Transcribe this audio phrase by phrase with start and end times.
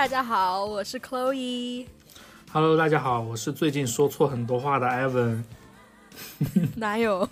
[0.00, 1.84] 大家好，我是 Chloe。
[2.50, 5.42] Hello，大家好，我是最近说错很多话的 Evan。
[6.76, 7.28] 哪有？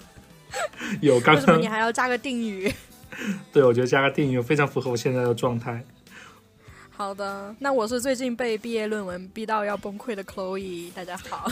[1.01, 2.71] 有刚为什么刚你还要加个定语？
[3.51, 5.83] 对我觉得加个定语非常符合我现在的状态。
[6.91, 10.93] 好的，那我是最近被毕业论文逼到要崩溃的 Chloe。
[10.93, 11.51] 大家好，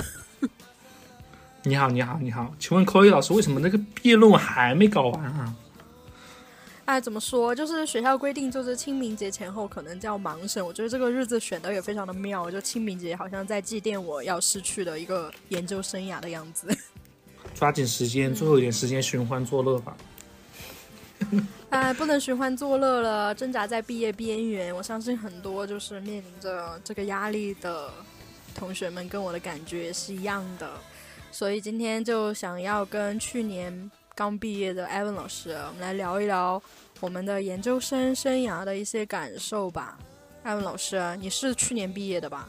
[1.64, 5.54] 你好，你好，你好，请问 Chloe 老师，为什么那个毕业论文还没搞完啊？
[6.86, 7.52] 哎，怎么说？
[7.52, 10.64] 就是学校规定，就是清明节前后可能叫盲审。
[10.64, 16.68] 我觉得这个日子选的也非常的妙，就清明节好像在祭奠我要失去的一个研究生涯的样子。
[17.54, 19.96] 抓紧时间，最后一点时间寻欢作乐吧。
[21.70, 24.74] 哎，不能寻欢作乐了，挣扎在毕业边缘。
[24.74, 27.90] 我相信很多就是面临着这个压力的
[28.54, 30.70] 同学们，跟我的感觉是一样的。
[31.32, 36.62] 所以今天就想要跟去年刚毕业的艾文老师，我们来聊一聊
[37.00, 39.98] 我们的研究生生涯的一些感受吧。
[40.42, 42.48] 艾文老师，你是去年毕业的吧？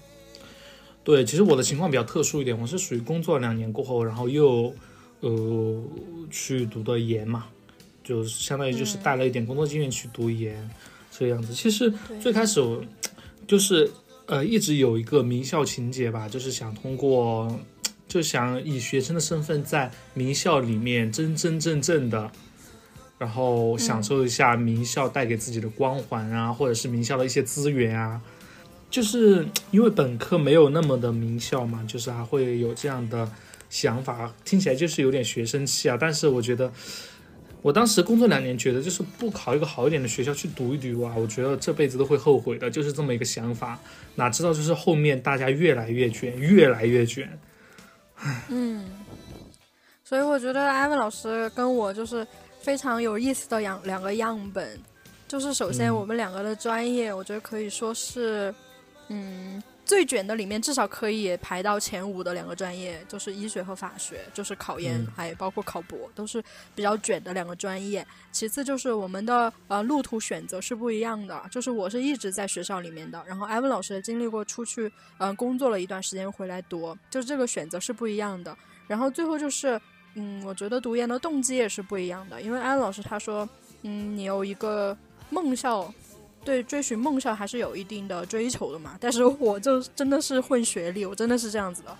[1.03, 4.73] 对，其实我的情况比较特殊一点，我是属于工作两年过后，然后又
[5.21, 5.83] 呃
[6.29, 7.47] 去读的研嘛，
[8.03, 10.69] 就相当于就是带了一点工作经验去读研，
[11.11, 11.53] 这个样子。
[11.53, 12.83] 其实最开始我
[13.47, 13.89] 就是
[14.27, 17.57] 呃一直有一个名校情节吧，就是想通过
[18.07, 22.31] 就想以学生的身份在名校里面真真正正的。
[23.17, 28.21] 然后享受一下名校带给自己的光环啊，或者是名校的一些资源啊，
[28.89, 33.29] 就是因为本科没有那么的名校嘛，就是还会有这样的
[33.69, 35.97] 想法，听起来就是有点学生气啊。
[35.99, 36.71] 但是我觉得，
[37.61, 43.79] 我当时工作两年，觉得就是不考一个好一点的学校去读一读啊，我觉得这辈子都会后悔的，就是这么一个想法。
[44.15, 47.39] 哪知道就是后面大家越来越卷，越来越卷。
[48.49, 48.85] 嗯，
[50.03, 52.25] 所以我觉得艾文老师跟我就是
[52.59, 54.79] 非常有意思的两两个样本，
[55.27, 58.53] 就是首先嗯我们两个的专业，我觉得可以说是，
[59.07, 66.43] 嗯，最卷的里面至少可以排到前五的两个专业，就是医学和法学，就是考研嗯还包括考博都是
[66.75, 68.05] 比较卷的两个专业。
[68.33, 74.87] 其次就是我们的呃路途选择是不一样的，就是我是一直在学校里面的，然后艾文老师也经历过出去
[75.19, 78.55] 嗯、呃工作了一段时间回来读，就这个选择是不一样的。
[78.87, 79.79] 然后最后就是，
[80.19, 83.47] 嗯，我觉得读研的动机也是不一样的，因为安老师他说，
[83.83, 84.97] 嗯，你有一个
[85.29, 85.93] 梦校，
[86.43, 88.97] 对追寻梦校还是有一定的追求的嘛。
[88.99, 91.95] 但是我就真的是混学历，我真的是这样子的。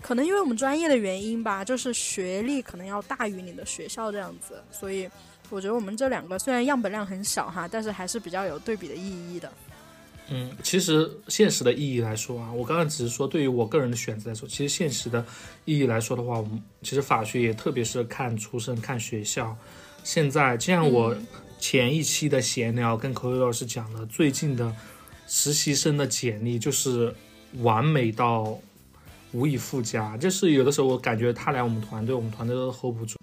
[0.00, 5.06] 可能因为我们专业的原因吧，就是学历可能要大于你的学校这样子，所以
[5.50, 9.52] 我觉得我们这两个虽然样本量很小哈，但是还是比较有对比的意义的。
[10.30, 15.24] 嗯，其实现实的意义来说啊，我刚刚只是说对于我个人的选择来说，其实现实的
[15.64, 19.56] 意义来说的话，我们其实法学也特别是看出身、看学校。
[20.04, 21.26] 现在就像我嗯
[21.58, 24.74] 前一期的闲聊跟口语老师讲的，最近的
[25.26, 27.14] 实习生的简历就是
[27.60, 28.58] 完美到
[29.32, 33.16] 无以复加，就是有的时候我感觉他来我们团队，我们团队都 hold 不住。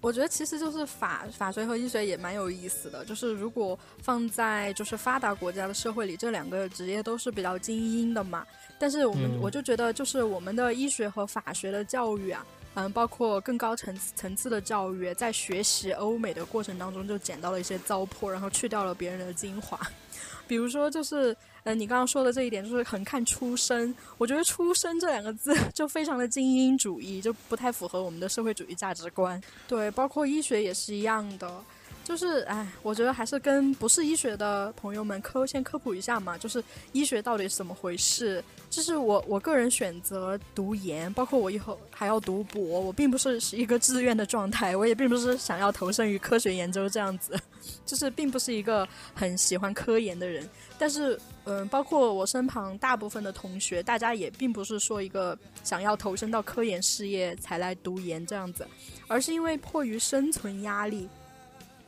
[0.00, 8.46] 我觉得其实就是法法学和医学也蛮有意思的，就是如果放在就是发达国家的社会里，这两个职业都是比较精英的嘛。
[8.78, 19.78] 但是我们、嗯我就觉得，就是我们的医学和法学的教育啊，嗯，包括更高层次层次的教育，在学习欧美的过程当中，就捡到了一些糟粕，然后去掉了别人的精华。
[20.48, 23.94] 比如说，就是呃，你刚刚说的这一点，就是很看出身。
[24.16, 29.40] 我觉得“出身”这两个字 就非常的精英主义，就不太符合我们的社会主义价值观。
[29.68, 31.62] 对，包括医学也是一样的。
[32.10, 36.60] 就是，哎，我觉得还是跟不是医学的朋友们科先科普一下嘛，就是
[36.90, 38.42] 医学到底是怎么回事。
[38.68, 47.38] 就是我我个人选择读研，包括我以后还要读博，我并不是是一个自愿的状态，我也并不是想要投身于科学研究这样子，
[47.86, 50.44] 就是并不是一个很喜欢科研的人。
[50.76, 58.66] 但是，嗯，包括我身旁大部分的同学，大家也并不是说一个想要投身到科研事业才来读研这样子，
[59.06, 61.08] 而是因为迫于生存压力。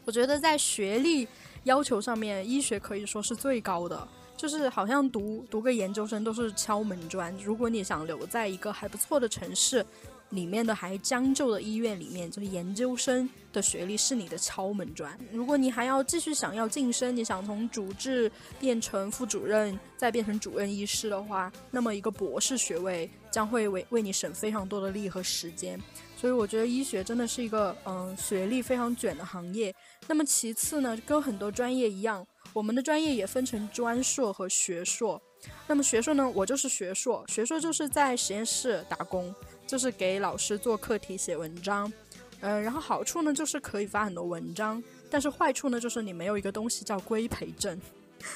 [0.04, 1.26] 我觉得在学历
[1.64, 4.08] 要求上面，医学可以说是最高的。
[4.34, 9.86] 就是好像读读个研究生都是敲门砖，如果你想留在一个还不错的城市，
[10.30, 15.16] 里面的还将就的医院里面，就是研究生的学历是你的敲门砖。
[15.30, 25.80] 如果你还要继续想要晋升，你想从主治变成副主任，再变成主任医师的话，那么一个博士学位将会为为你省非常多的力和时间。
[26.22, 29.74] 所以我觉得医学真的是一个嗯学历非常卷的行业。
[30.06, 35.20] 那么其次呢，跟很多专业一样，我们的专业也分成专硕和学硕。
[35.66, 39.34] 那么学硕呢，我就是学硕，学硕就是在实验室打工，
[39.66, 41.92] 就是给老师做课题、写文章。
[42.38, 44.80] 嗯、然后好处呢就是可以发很多文章，
[45.10, 47.76] 但是坏处呢就是你没有一个东西叫规培证。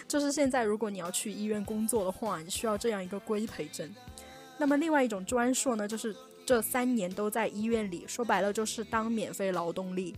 [0.08, 3.88] 就是现在如果你要去医院工作的话，你需要这样一个规培证。
[4.58, 6.16] 那么另外一种专硕呢，就是
[6.46, 10.14] 这三年都在医院里，说白了就是当免费劳动力。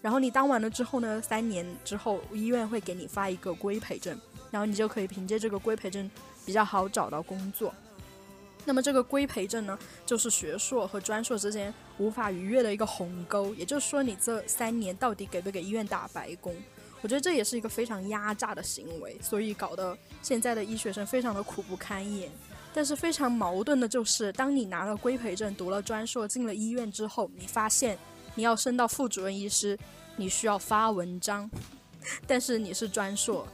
[0.00, 4.16] 然后你当完了之后呢，三年之后医院会给你发一个规培证，
[4.52, 6.08] 然后你就可以凭借这个规培证
[6.46, 7.74] 比较好找到工作。
[8.64, 9.76] 那么这个规培证呢，
[10.06, 16.54] 就是学硕和专硕之间无法逾越的一个鸿沟，也就是说你这三年到底给不给医院打白工？
[17.00, 22.30] 我觉得这也是一个非常压榨的行为，所以搞得现在的医学生非常的苦不堪言。
[22.74, 27.98] 但是非常矛盾的就是，当你拿了规培证、读了专硕、进了医院之后，你发现
[28.34, 29.78] 你要升到副主任医师，
[30.16, 31.50] 你需要发文章，
[32.26, 33.46] 但是你是专硕，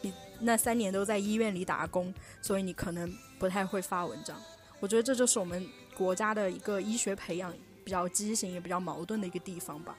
[0.00, 4.40] 你那三年都在医院里打工，所以你可能不太会发文章。
[4.80, 5.64] 我觉得这就是我们
[5.94, 7.52] 国家的一个医学培养
[7.84, 9.94] 比较畸形也比较矛盾的一个地方吧。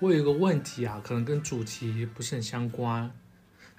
[0.00, 3.10] 我有一个问题啊，可能跟主题不是很相关。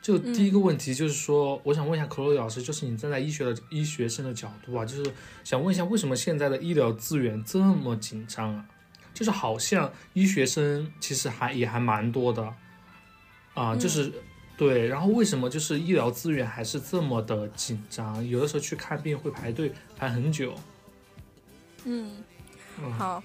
[0.06, 5.12] 就第一个问题就是说，我想问一下克洛伊老师，就是你站在医学的医学生的角度啊，就是
[5.44, 8.66] 想问一下，为什么现在的医疗资源这么紧张啊？
[9.16, 12.54] 就是好像医学生其实还也还蛮多的
[13.56, 14.12] 啊，就是
[14.56, 18.30] 对，然后为什么就是医疗资源还是这么的紧张？
[18.30, 20.54] 有的时候去看病会排队排很久。
[21.86, 22.12] 嗯。
[22.98, 23.24] 好，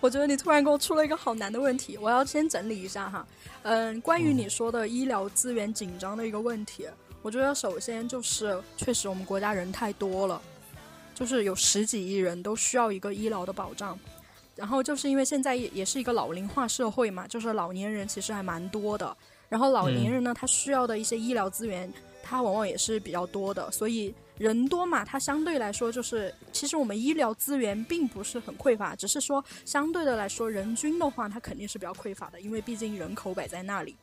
[0.00, 3.26] 我觉得你突然给我出了一个好难的问题，我要先整理一下哈。
[3.62, 6.86] 嗯，关于你说的医疗资源紧张的一个问题，
[7.22, 10.42] 我觉得首先就是确实我们国家人太多了，
[11.14, 13.98] 就是有十几亿人都需要一个医疗的保障。
[14.56, 19.16] 然后就是因为现在也也是一个老龄化社会嘛，就是老年人其实还蛮多的。
[19.48, 21.92] 然后老年人呢，他需要的一些医疗资源，
[22.22, 24.14] 他往往也是比较多的，所以。
[24.38, 33.96] 人多嘛，它相对来说就是，其实我们医疗资源并不是很匮乏，只是说相对的来说，人均的话它肯定是比较匮乏的，因为毕竟人口摆在那里。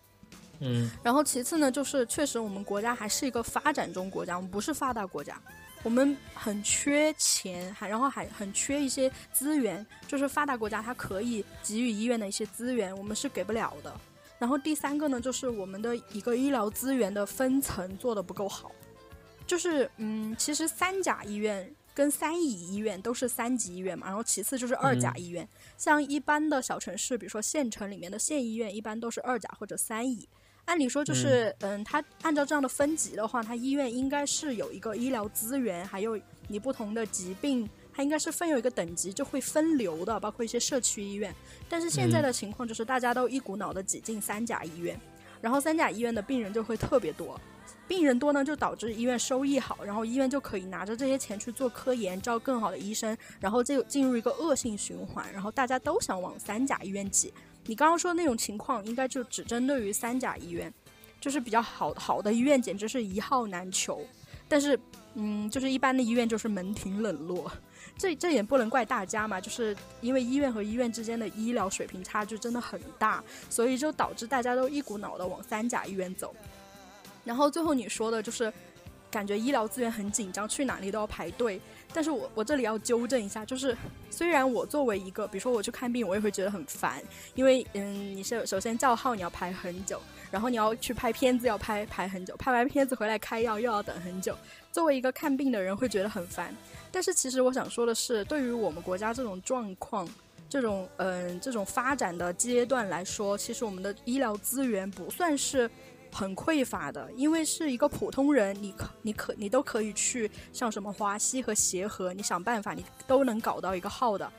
[0.59, 0.91] 嗯。
[1.01, 5.41] 然后其次呢，就是确实我们国家还是一个发展中国家，我们不是发达国家，
[5.83, 13.93] 我们很缺钱，还然后还很缺一些资源，就是发达国家它可以给予医院的一些资源，我们是给不了的。
[14.37, 18.69] 然后第三个呢，就是我们的一个医疗资源的分层做的不够好。
[19.47, 25.47] 就是，嗯，其实三甲医院跟三乙医院都是三级医院嘛，然后其次就是二甲医院。
[25.77, 30.27] 像一般的小城市，比如说县城里面的县医院，一般都是二甲或者三乙。
[30.65, 41.31] 按理说就是，嗯，它按照这样的分级的话，它医院应该是有一个医疗资源，还有你不同的疾病，它应该是分有一个等级，就会分流的，包括一些社区医院。
[41.69, 44.99] 但是现在的情况就是，大家都一股脑的挤进三甲医院，
[45.39, 47.39] 然后三甲医院的病人就会特别多。
[47.87, 57.33] 病人多呢，就导致医院收益好，然后医院就可以拿着这些钱去做科研，招更好的医生，然后就进入一个恶性循环，然后大家都想往三甲医院挤。
[57.65, 60.73] 你刚刚说的那种情况，应该就只针对于三甲医院，
[61.19, 64.01] 就是比较好好的医院，简直是一号难求。
[64.47, 64.79] 但是，
[65.15, 67.51] 嗯，就是一般的医院就是门庭冷落，
[67.97, 76.35] 这这也不能怪大家嘛，就是因为医院和医院之间的医疗水平差距真的很大，所以就导致大家都一股脑的往三甲医院走。
[77.25, 78.53] 然后最后你说的就是，
[79.11, 81.59] 感觉医疗资源很紧张，去哪里都要排队。
[81.93, 83.75] 但是我我这里要纠正一下，就是
[84.09, 87.01] 虽然我作为一个，比如说我去看病，我也会觉得很烦，
[87.33, 94.37] 因为嗯，你是首先叫号你要排很久，然后你要去拍片子要拍排很久，拍完片子回来开药又要等很久。
[94.71, 96.53] 作为一个看病的人会觉得很烦。
[96.91, 100.05] 但是其实我想说的是，对于我们国家这种状况，
[100.49, 105.71] 这种嗯这种发展的阶段来说，其实我们的医疗资源不算是。
[106.15, 114.31] 很匮乏的，因为是一个普通人，你可你可你都可以去像什么华西和协和，你想办法你都能搞到一个号的。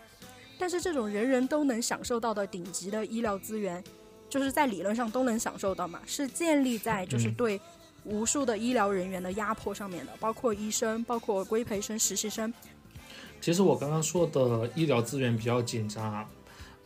[0.59, 3.85] 但是这种人人都能享受到的顶级的医疗资源，
[4.31, 7.61] 就是在理论上都能享受到嘛，是建立在就是对
[8.05, 12.51] 无数的医疗人员的压迫上面的，包括医生，包括规培生、实习生。
[13.39, 16.27] 其实我刚刚说的医疗资源比较紧张啊。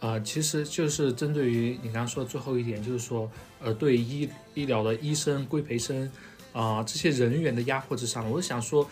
[0.00, 3.30] 呃，其实就是针对于你刚刚说的最后一点，就是说，
[3.62, 6.11] 呃，对医医疗的医生、规培生
[6.54, 8.88] 啊这些人员的压迫之上，我是想说，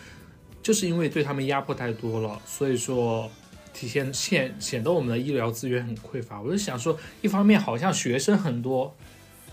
[0.61, 3.27] 就是因为对他们压迫太多了，所以说
[3.73, 6.39] 体现现显得我们的医疗资源很匮乏。
[6.39, 8.95] 我是想说，一方面好像学生很多，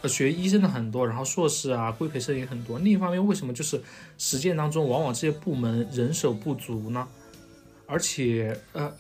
[0.02, 3.82] 呃，学医生的很多，然后硕士啊、规培生也很多；另一方面，为什么就是
[4.18, 7.08] 实践当中往往这些部门人手不足呢？
[7.86, 8.92] 而且，呃。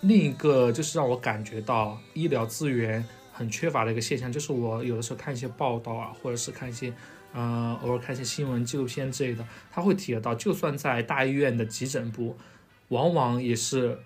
[0.00, 6.92] 另一个就是让我感觉到医疗资源很缺乏的一个现象，就是我有的时候看一些报道啊，或者是看一些，
[7.32, 12.36] 呃，偶尔看一些新闻纪录片之类的，他会提到，就算在大医院的急诊部，
[12.88, 13.98] 往往也是，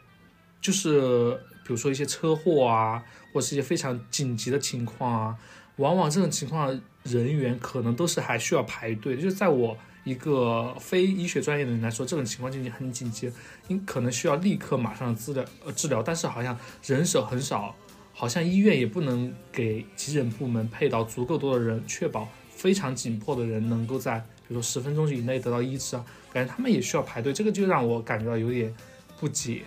[0.60, 1.32] 就是
[1.64, 5.36] 比如说一些车祸啊，或者是一些非常紧急的情况啊，
[5.76, 13.30] 往往这种情况人员可能都是还需要排队，就是在我一个非医学专业的人来说，这种情况就已经很紧急，
[13.68, 17.74] 你可能需要立刻马上治疗呃治疗，但是好像人手很少，
[18.12, 28.74] 好像医院也不能给急诊部门配到足够多的人，确保非常紧迫的人能够在比如说十分钟以内得到医治啊，感觉他们也需要排队，这个就让我感觉到有点
[29.18, 29.62] 不解。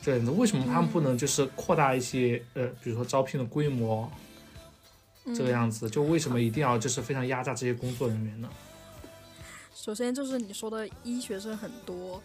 [0.00, 4.10] 这样子，为什么他们不能就是扩大一些呃，比如说招聘的规模？
[5.26, 8.48] 这个样子，就为什么一定要就是非常压榨这些工作人员呢？
[9.74, 12.22] 首先就是你说的医学生很多，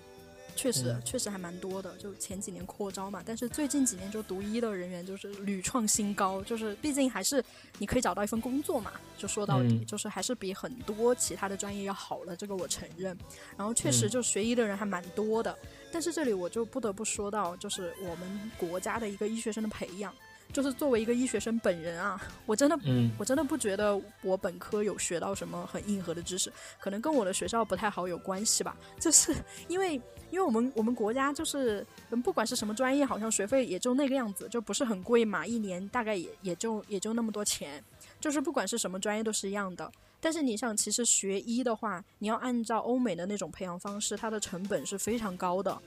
[0.55, 3.23] 确实确实还蛮多的，就前几年扩招嘛。
[3.25, 7.43] 但是最近几年就读医的人员就是屡创新高，就是毕竟还是
[7.79, 8.91] 你可以找到一份工作嘛。
[9.17, 13.17] 就说到底，就是还是比很多其他的专业要好了，这个我承认。
[13.55, 15.57] 然后确实就学医的人还蛮多的，
[15.91, 20.13] 但是这里我就不得不说到，就是我们国家的一个医学生的培养。
[20.53, 28.75] 就是作为一个医学生本人啊，我真的，嗯，我真的不觉得我本科有学到什么很硬核的知识，可能跟我的学校不太好有关系吧。
[28.99, 29.35] 就是
[29.67, 29.95] 因为，
[30.31, 37.83] 因为我们我们国家就是，嗯，不管是什么专业，好像学费也就那个样子，就不是很贵嘛，一年大概也也就也就那么多钱。
[38.19, 39.91] 就是不管是什么专业都是一样的。
[40.19, 45.79] 但是你想，其实学医的话，你要按照欧美的那种培养方式，它的成本是非常高的。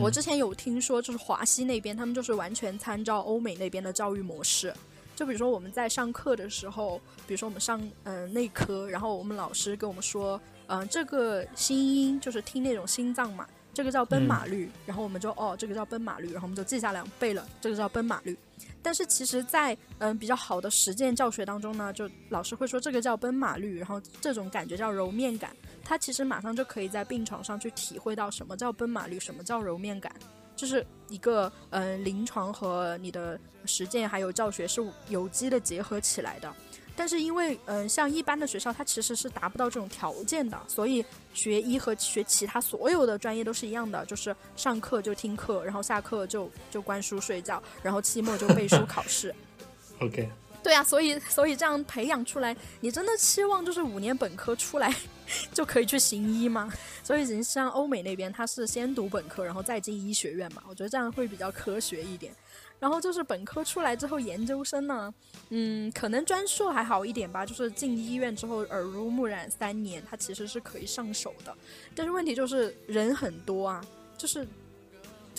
[0.00, 4.74] 我之前有听说，就是华西那边，他们就是完全参照欧美那边的教育模式。
[5.14, 13.46] 就比如说我们在上课的时候，比如说我们上嗯内科，然后我们老师跟我们说，嗯这个心音就是听那种心脏嘛，
[13.78, 18.36] 这个叫奔马律，然后我们就哦这个叫奔马律，然后我们就记下来背了，这个叫奔马律。
[18.82, 25.54] 但是其实，在嗯比较好的实践教学当中呢，就老师会说这个叫奔马律，然后这种感觉叫揉面感。
[25.84, 30.12] 他其实马上就可以在病床上去体会到什么叫奔马律，什么叫揉面感，
[30.56, 36.52] 就是一个嗯临床和你的实践还有教学是有机的结合起来的。
[36.98, 49.32] 但是因为嗯像一般的学校，它其实是达不到这种条件的，所以学医和学其他所有的专业都是一样的，就是上课就听课，然后下课就就关书睡觉，然后期末就背书考试。
[50.02, 50.28] OK。
[50.60, 54.92] 对呀，所以所以这样培养出来，你真的期望就是五年本科出来
[55.54, 56.70] 就可以去行医吗？
[57.02, 62.34] 所以像欧美那边，他是先读本科，然后再进医学院嘛，我觉得这样会比较科学一点。
[62.80, 65.12] 然后就是本科出来之后，研究生呢，
[65.50, 71.54] 嗯，可能专硕还好一点吧，就是进医院之后耳濡目染三年，他其实是可以上手的。
[71.94, 73.84] 但是问题就是人很多啊，
[74.16, 74.46] 就是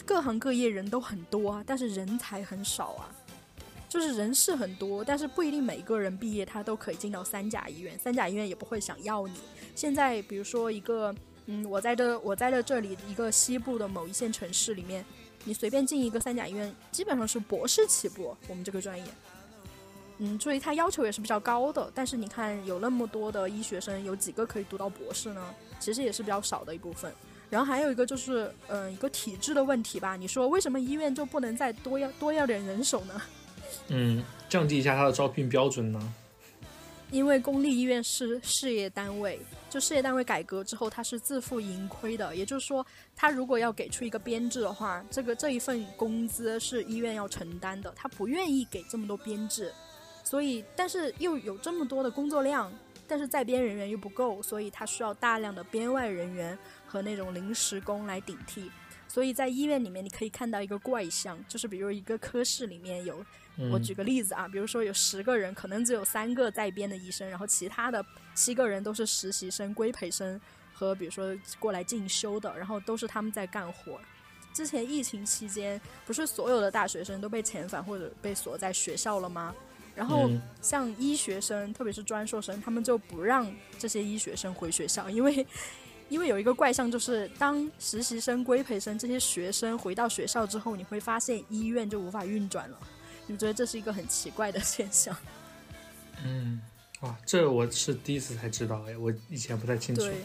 [0.05, 3.10] 各行各业人都很多啊，但是人才很少啊。
[3.88, 9.34] 就是人事很多，但是不一定每个人毕业他都可以进到三甲医院，三甲医院也不会想要你。
[9.74, 11.12] 现在比如说一个，
[11.48, 15.03] 嗯，我在这我在这这里一个西部的某一线城市里面，
[15.50, 18.38] 你随便进一个三甲医院，基本上是博士起步。
[18.48, 19.03] 我们这个专业，
[20.20, 21.91] 嗯，所以它要求也是比较高的。
[21.96, 25.44] 但是你看，有那么多的医学生，有几个可以读到博士呢？
[25.79, 27.12] 其实也是比较少的一部分。
[27.50, 30.15] 然后还有一个就是，嗯，一个体制的问题吧。
[30.15, 33.20] 你说为什么医院就不能再多要多要点人手呢？
[33.88, 36.13] 嗯，降低一下它的招聘标准呢？
[37.12, 42.36] 因为公立医院是事业单位，就事业单位改革之后，它是自负盈亏的。
[42.36, 42.86] 也就是说，
[43.16, 49.74] 他如果要给出一个编制的话，这个这一份工资是医院要承担的，他不愿意给这么多编制，
[50.24, 52.72] 所以但是又有这么多的工作量，
[53.08, 58.70] 但是在编人员又不够，所以他需要大量的编外人员和那种临时工来顶替。
[59.08, 63.25] 所以在医院里面，你可以看到一个怪象，就是比如一个科室里面有。
[63.72, 70.39] 我举个例子啊，比如说有十个人，可能只有三个在编的医生，然后其他的七个人都是实习生、规培生
[70.74, 74.00] 和比如说过来进修的，然后都是他们在干活。
[74.54, 79.54] 之前疫情期间，不是所有的大学生都被遣返或者被锁在学校了吗？
[79.96, 80.30] 然后
[80.62, 85.46] 像医学生，特别是专硕生，他们就不让这些医学生回学校，因为
[86.08, 92.80] 因为有一个怪象，就是当实习生、规培生这些学生回到学校之后，你会发现医院就无法运转了。
[93.29, 95.15] 你觉得这是一个很奇怪的现象？
[96.25, 96.59] 嗯，
[97.01, 100.01] 哇，这我是第一次才知道哎，我以前不太清楚。
[100.01, 100.15] 对，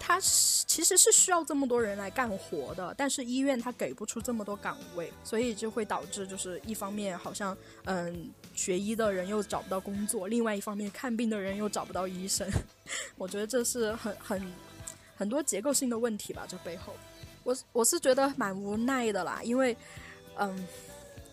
[0.00, 12.50] 他其实是需要这么多人来干活的，但是医院他给不出这么多岗位，所以就会导致就是一方面好像嗯学医的人又找不到工作，另外一方面看病的人又找不到医生。
[13.16, 14.52] 我觉得这是很很
[15.16, 16.92] 很多结构性的问题吧，这背后，
[17.44, 19.76] 我我是觉得蛮无奈的啦，因为
[20.38, 20.66] 嗯。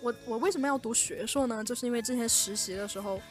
[0.04, 1.64] 我我为什么要读学硕呢？
[1.64, 3.22] 就是因为之前实习的时候，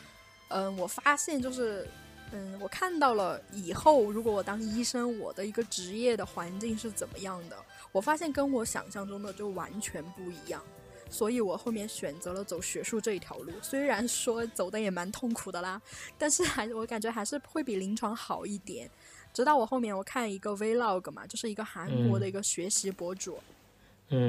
[0.49, 1.87] 嗯，我发现就是，
[2.33, 7.57] 嗯，我看到了以后如果我当医生，我的一个职业的环境是怎么样的。
[7.93, 10.62] 我发现跟我想象中的就完全不一样。
[11.11, 13.52] 所以我后面选择了走学术这一条路。
[13.61, 15.79] 虽然说走的也蛮痛苦的啦，
[16.17, 18.91] 但是还我感觉还是会比临床好一点。
[19.31, 23.55] 直到我后面我看一个 vlog 嘛，就是一个韩国的一个学习博主，嗯，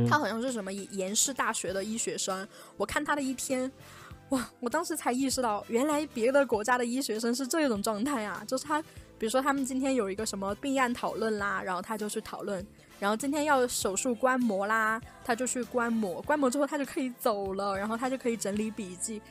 [0.09, 2.47] 他好像是什么延世大学的医学生。
[2.77, 3.71] 我看他的一天，
[4.29, 8.43] 哇，我当时才意识到，原来别的国家的医学生是这种状态啊！
[8.47, 8.81] 就是他，
[9.17, 12.65] 比如说他们今天有一个什么病案讨论啦，然后他就去讨论。
[12.99, 19.21] 然后今天要手术观摩啦，他就去观摩，观摩之后他就可以走了，然后他就可以整理笔记。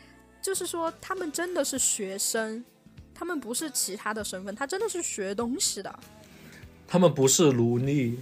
[0.43, 2.63] 就是说，他们真的是学生，
[3.15, 5.99] 他们不是其他的身份，他真的是学东西的。
[6.87, 8.21] 他们不是奴隶。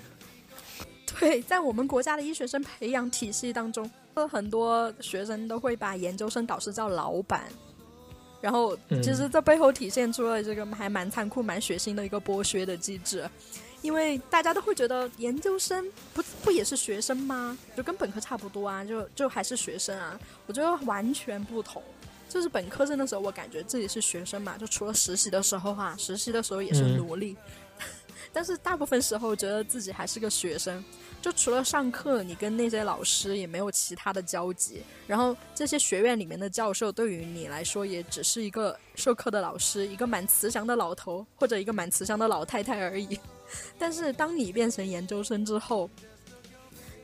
[1.19, 3.91] 对，在我们国家的医学生培养体系当中，
[4.31, 7.45] 很多学生都会把研究生导师叫老板。
[8.41, 13.29] 然后，其实这背后体现出了这个还蛮残酷、蛮血腥的一个剥削的机制。
[13.83, 17.57] 因为大家都会觉得研究生不不也是学生吗？
[17.75, 20.19] 就跟本科差不多啊，就就还是学生啊。
[20.47, 21.83] 我觉得完全不同。
[22.29, 27.37] 就是本科生的时候，我感觉自己是学生嘛，就除了实习的时候哈，实习的时候也是奴隶。
[28.33, 30.83] 但是大部分时候觉得自己还是个学生。
[31.23, 34.81] 就除了上课，你跟那些老师也没有其他的交集。
[35.07, 43.21] 然后这些学院里面的教授对于你来说，也只是一个授课的老师，一个蛮慈祥的老头或者一个蛮慈祥的老太太而已。
[43.79, 45.91] 但是，当你变成研究生之后，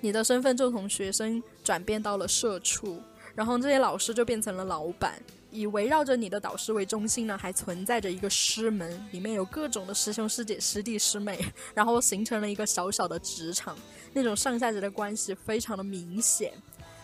[0.00, 3.02] 你的身份就从学生转变到了社畜，
[3.34, 5.20] 然后这些老师就变成了老板。
[5.56, 11.38] 以围绕着你的导师为中心呢，还存在着一个师门，里面有各种的师兄师姐、师弟师妹，
[11.74, 13.76] 然后形成了一个小小的职场，
[14.12, 16.52] 那种上下级的关系非常的明显。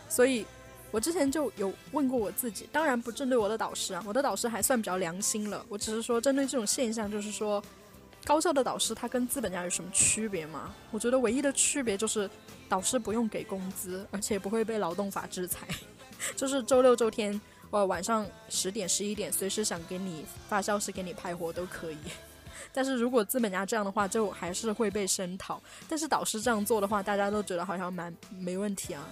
[0.08, 0.44] 所以，
[0.90, 5.64] 我之前就有问过我自己，当然不针对我的导师啊，我的导师还算比较良心了。
[5.68, 7.62] 我只是说针对这种现象，就是说。
[8.24, 10.72] 高校的导师他跟资本家有什么区别吗？
[10.92, 12.30] 我觉得唯一的区别就是
[12.68, 15.66] 导师不用给工资，而且不会被劳动法制裁，
[16.36, 17.40] 就是周六周天，
[17.72, 21.96] 我晚上十点十一点随时想给你发消息给你派活都可以。
[22.70, 25.60] 但是如果资本家这样的话，就还是会被声讨。
[25.88, 29.08] 但是导师这样做的话，大家都觉得好像蛮没问题啊。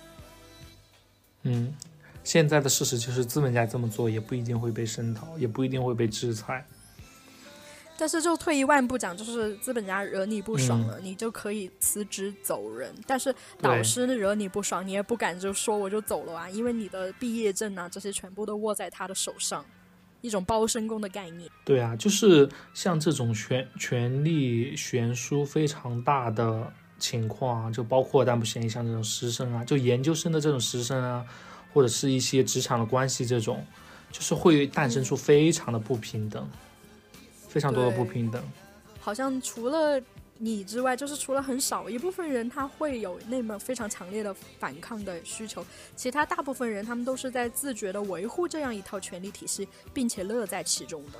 [1.44, 1.74] 嗯，
[2.22, 6.64] 现在的事实就是资本家这么做也不一定会被声讨，也不一定会被制裁。
[8.00, 12.94] 但是就退一万步讲，就是资本家惹你不爽了，你就可以辞职走人。
[13.06, 19.62] 但是导师惹你不爽，你也不敢就说我就走了啊，因为你的毕业证啊这些全部都握在他的手上，
[20.22, 21.46] 一种包身工的概念。
[21.62, 31.22] 对啊，就是像这种权权力悬殊非常大的情况，啊就包括但不限于像这种师生啊，就研究生的这种师生啊，
[31.74, 33.62] 或者是一些职场的关系这种，
[34.10, 36.48] 就是会诞生出非常的不平等。
[37.50, 38.40] 非常多的不平等，
[39.00, 40.00] 好像除了
[40.38, 51.18] 你之外，就是除了很少一部分人，他会有那么非常强烈的反抗的需求，其他大部分人他们都是在自觉的维护这样一套权力体系，并且乐在其中的。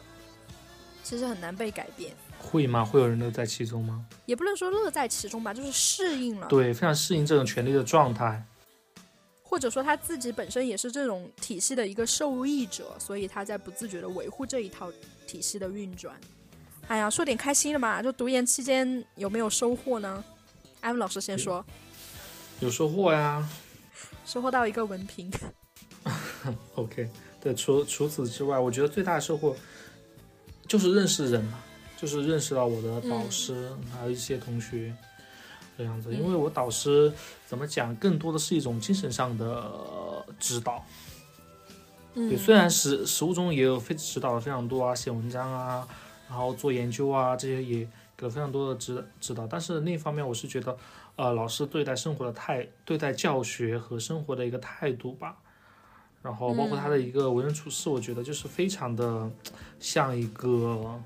[1.03, 2.15] 其实很难被改变。
[2.39, 2.85] 会吗？
[2.85, 4.07] 会有人乐在其中吗？
[4.27, 6.47] 也不能说乐在其中吧，就是适应了。
[6.47, 8.43] 对，非常适应这种权力的状态，
[9.51, 14.91] 或者说他自己本身也是这种体系的一个受益者，所以他在不自觉的维护这一套。
[15.27, 16.19] 体系的运转，
[16.89, 18.03] 哎呀，说点开心的嘛！
[18.03, 20.25] 就读研期间有没有收获呢？
[20.81, 21.65] 艾文老师先说，
[22.59, 23.49] 有收获呀，
[24.27, 25.31] 收获到一个文凭。
[26.75, 27.09] OK，
[27.41, 29.57] 对，除除此之外，我觉得最大的收获
[30.67, 31.61] 就是认识人嘛，
[31.97, 34.93] 就是认识到我的导师，还有一些同学
[35.81, 36.15] 这样子。
[36.15, 37.11] 因为我导师
[37.47, 39.65] 怎么讲，更多的是一种精神上的
[40.39, 40.85] 指导。
[42.15, 45.89] 对，虽然实实务中也有非指导的非常多啊，写文章啊，
[46.29, 49.47] 然后做研究啊，这些也给了非常多的指指导。
[49.47, 50.77] 但是另一方面，我是觉得，
[51.17, 55.39] 呃，老师对待生活的态，对待教学和生活的一个态度吧，
[56.21, 59.31] 然后包括他的一个为人处事，我觉得就是非常的
[59.79, 61.01] 像一个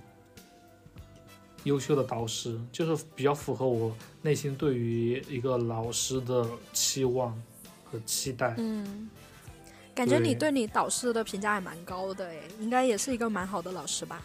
[1.65, 7.39] 优秀的导师，就是比较符合我内心对于一个老师的期望
[7.85, 8.55] 和期待。
[8.57, 9.11] 嗯。
[9.95, 14.21] 感觉你对你导师的评价还蛮高的诶，应该也是一个蛮好的老师吧？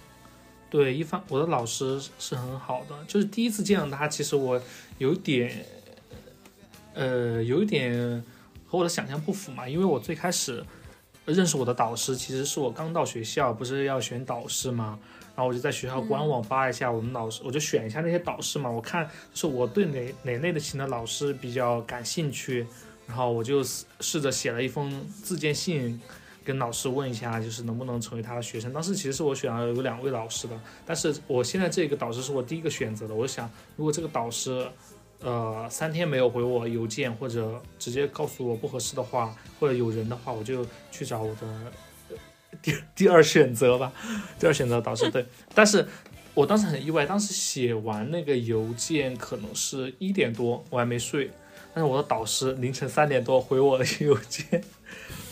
[0.68, 4.60] 对，一方我的老师是很好的，就是第一次见到他，其实我
[4.98, 5.64] 有点，
[6.96, 7.94] 呃，有一点
[8.66, 10.66] 和我的想象不符嘛，因为我最开始
[11.26, 14.98] 认识我的导师，其实是我刚到学校，不是要选导师嘛，
[15.40, 22.68] 然后我就在学校官网扒一下我们老师，我就选一下那些导师嘛，我看就是我对哪哪类的型的老师比较感兴趣。
[23.08, 24.92] 然后我就试着写了一封
[25.24, 25.98] 自荐信，
[26.44, 28.74] 跟老师问一下，就是能不能成为他的学生。
[28.74, 33.16] 当时其实是我选了有两位老师的，但是我现在这个导师是我第一个选择的。
[33.16, 34.68] 我想，如果这个导师
[35.22, 41.72] 呃三天没有回我邮件，或者直接告诉我不合适的话，或者有人的话，我就去找我的呃
[42.62, 43.92] 第 第二选择吧，
[44.40, 45.26] 第二选择导师 对。
[45.54, 45.88] 但是
[46.34, 51.32] 我当时很意外，当时写完那个邮件可能是一点多，我还没睡，
[51.74, 54.64] 但是我的导师凌晨三点多回我的邮件，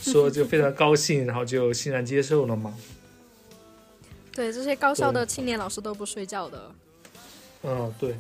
[0.01, 2.73] 说就非常高兴，然后就欣然接受了嘛。
[4.33, 6.71] 对，这些高校的青年老师都不睡觉的。
[7.63, 8.15] 嗯，对，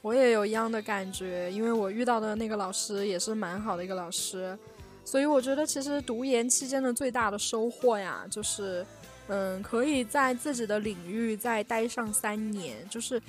[0.00, 4.56] 我也有一样的感觉，因为我遇到的那个老师也是蛮好的一个老师，
[5.04, 8.84] 所以我觉得其实读研期间的最大的收获呀，就是，
[9.28, 13.20] 嗯，可以在自己的领域再待上三年，就是，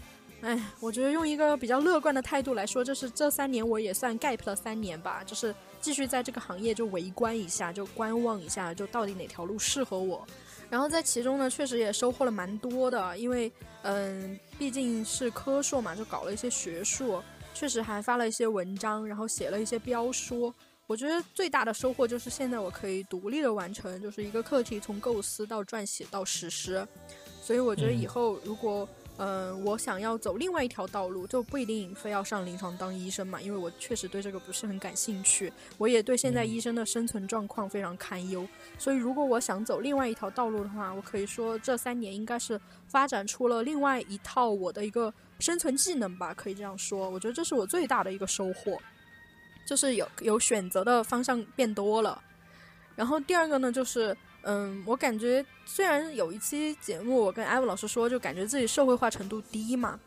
[0.41, 10.25] 哎，我觉得用一个比较乐观的态度来说，就是这三年我也算 gap 了三年吧，就是继续在这个行业就围观一下，就观望一下，就到底哪条路适合我。
[10.69, 13.51] 然后在其中呢，确实也收获了蛮多的，因为
[13.83, 17.21] 嗯，毕竟是科硕嘛，就搞了一些学术，
[17.53, 20.51] 确实还发了一些文章，然后写了一些标书。
[20.87, 26.87] 我觉得最大的收获就是现在我可以独立的完成，就是一个课题从构思到撰写到实施。
[27.41, 38.45] 所以我觉得以后如果嗯、呃我想要走另外一条道路，就不一定非要上临床当医生嘛，因为我确实对这个不是很感兴趣，我也对现在医生的生存状况非常堪忧。
[38.77, 47.09] 所以，如果我想走另外一条道路的话，我可以说这三年应该是发展出了另外一套我的一个生存技能吧，可以这样说。
[47.09, 48.77] 我觉得这是我最大的一个收获，
[49.65, 52.21] 就是有有选择的方向变多了。
[52.95, 59.99] 然后第二个呢，就是嗯，我感觉虽然有一期节目我跟艾文老师说，就感觉自己社会化程度低嘛，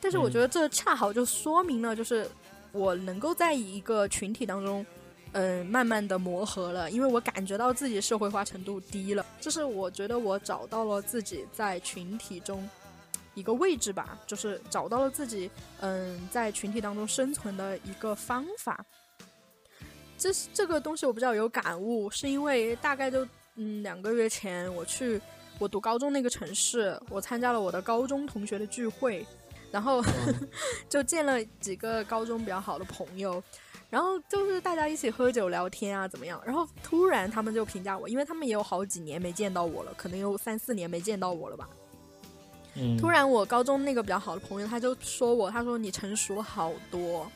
[0.00, 2.28] 但是我觉得这恰好就说明了，就是
[2.72, 4.84] 我能够在一个群体当中。
[5.36, 12.70] 嗯，慢慢的磨合了，因为我感觉到自己社会化程度低了，就是我觉得我找到了自己在群体中
[13.34, 18.84] 一个位置吧，就是找到了自己嗯在群体当中生存的一个方法。
[20.16, 25.20] 这这个东西我比较有感悟，是因为大概就嗯两个月前我去
[25.58, 29.26] 我读高中那个城市，我参加了我的高中同学的聚会，
[29.70, 30.48] 然后、嗯
[30.88, 33.42] 就见了几个高中比较好的朋友。
[33.90, 36.42] 然后就是大家一起喝酒聊天啊，怎么样？
[36.44, 41.68] 然后突然他们就评价我，因为他们也有好几年没见到我了，可能有三四年没见到我了吧。
[42.76, 47.30] 嗯，突然我高中那个比较好的朋友他就说我，他说你成熟了好多。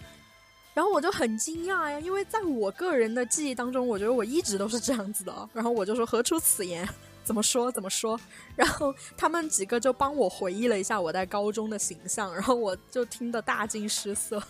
[0.75, 5.49] 然后我就很惊讶呀，因为在我个人的记忆当中，我觉得我一直都是这样子的。
[5.53, 6.89] 然后我就说何出此言？
[7.25, 8.19] 怎么说怎么说？
[8.55, 14.43] 然后他们几个就帮我回忆了一下我在高中的形象，然后我就听得大惊失色。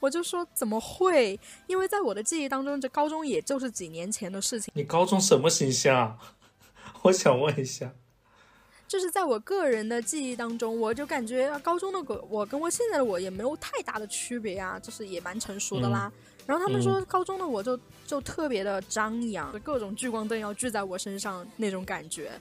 [0.00, 1.38] 我就说怎么会？
[1.66, 4.72] 因为在我的记忆当中，这高中也就是几年前的事情。
[4.74, 6.16] 你高中什么形象啊？
[7.02, 7.92] 我想问一下。
[8.88, 16.10] 就是在我个人的记忆当中，我就感觉啊高中的我，我跟我现在的我也没有太大的区别啊，就是也蛮成熟的啦。
[16.46, 22.32] 然后他们说高中的我就就特别的张扬，各种聚光灯要聚在我身上那种感觉，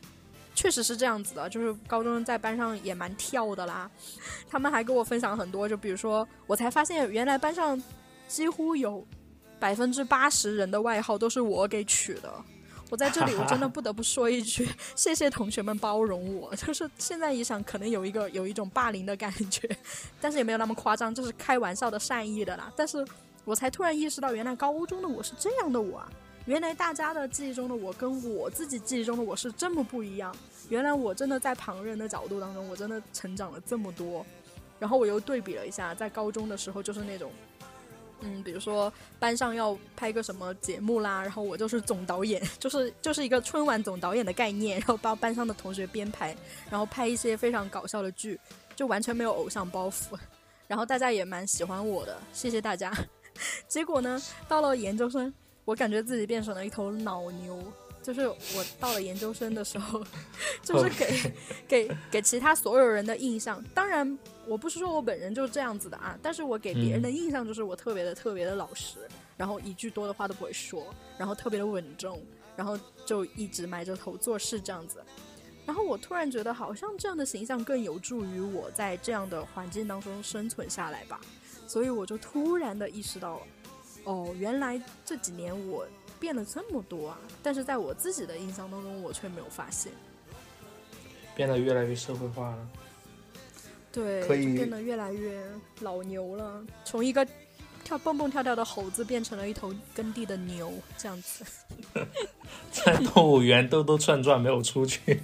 [0.56, 1.50] 确实是这样子的。
[1.50, 3.92] 就是高中在班上也蛮跳的啦，
[4.50, 7.82] 他们还跟我分享很多，就比如说我才发现原来班上
[8.30, 9.06] 几乎有
[9.60, 12.32] 百分之八十人的外号都是我给取的。
[12.90, 16.56] 我在这里，我真的 不得不说一句，谢谢同学们包容我。
[16.56, 19.70] 就是现在一想，可能有一个有一种霸凌的感觉，
[20.22, 22.72] 但是也没有那么夸张，就是开玩笑的善意的啦。
[22.76, 23.06] 但是
[23.44, 26.10] 我才突然意识到，原来高中的我是这样的我啊！
[26.46, 30.34] 原来大家的记忆中的我跟我自己记忆中的我是这么不一样。
[30.70, 34.26] 原来我真的在旁人的角度当中，我真的成长了这么多。
[34.80, 37.32] 然后我又对比了一下，在高中的时候就是那种。
[38.22, 46.36] 嗯，比如说班上要拍个什么节目啦，然后我就是总导演， 就是就是一个春晚总导演的概念，然后帮班上的同学编排，
[46.70, 48.40] 然后拍一些非常搞笑的剧，
[48.76, 50.18] 就完全没有偶像包袱，
[50.68, 52.92] 然后大家也蛮喜欢我的，谢谢大家。
[53.68, 55.32] 结果呢，到了研究生，
[55.64, 57.62] 我感觉自己变成了一头老牛。
[58.08, 60.02] 就是我到了研究生的时候，
[60.64, 61.34] 就是给
[61.68, 64.18] 给给其他所有人的印象，当然
[64.48, 69.00] 我不是说我本人就是这样子的啊，但是我给别人的印象就是我特别的特别的老实，
[69.36, 72.24] 然后一句多的话都不会说，然后特别的稳重，
[72.56, 75.04] 然后就一直埋着头做事这样子。
[75.66, 81.20] 然后我突然觉得，好像这样的形象更有助于我在这样的环境当中生存下来吧。
[81.68, 83.42] 所以我就突然的意识到，
[84.06, 85.86] 哦，原来这几年我。
[86.20, 87.20] 变了这么多啊！
[87.42, 89.92] 但是在我自己的印象当中，我却没有发现，
[91.36, 92.70] 变得越来越社会化了。
[93.92, 95.42] 对，可以变得越来越
[95.80, 97.26] 老牛了，从一个
[97.84, 101.46] 跳蹦蹦跳跳的猴子变成了一头耕地的牛，这样子。
[102.72, 105.22] 在动物园兜兜转转，没有出去。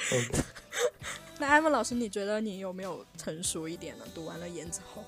[1.38, 4.04] 那艾文老师，你觉得你有没有成熟一点呢？
[4.14, 5.04] 读完了研之后？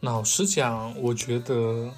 [0.00, 1.92] 老实讲，我觉得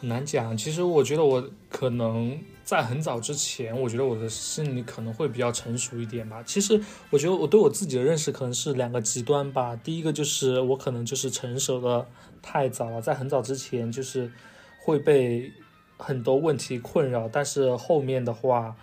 [0.00, 0.56] 很难讲。
[0.56, 6.42] 其实我觉得我可能在很早之前，我觉得我的心理可能会比较成熟一点吧。
[6.42, 9.76] 其实我觉得我对我自己的认识可能是两个极端吧。
[9.76, 12.08] 第一个就是我可能就是成熟的
[12.40, 14.32] 太早了，在很早之前就是
[14.80, 15.52] 会被
[15.98, 18.74] 很多问题困扰，但是后面的话，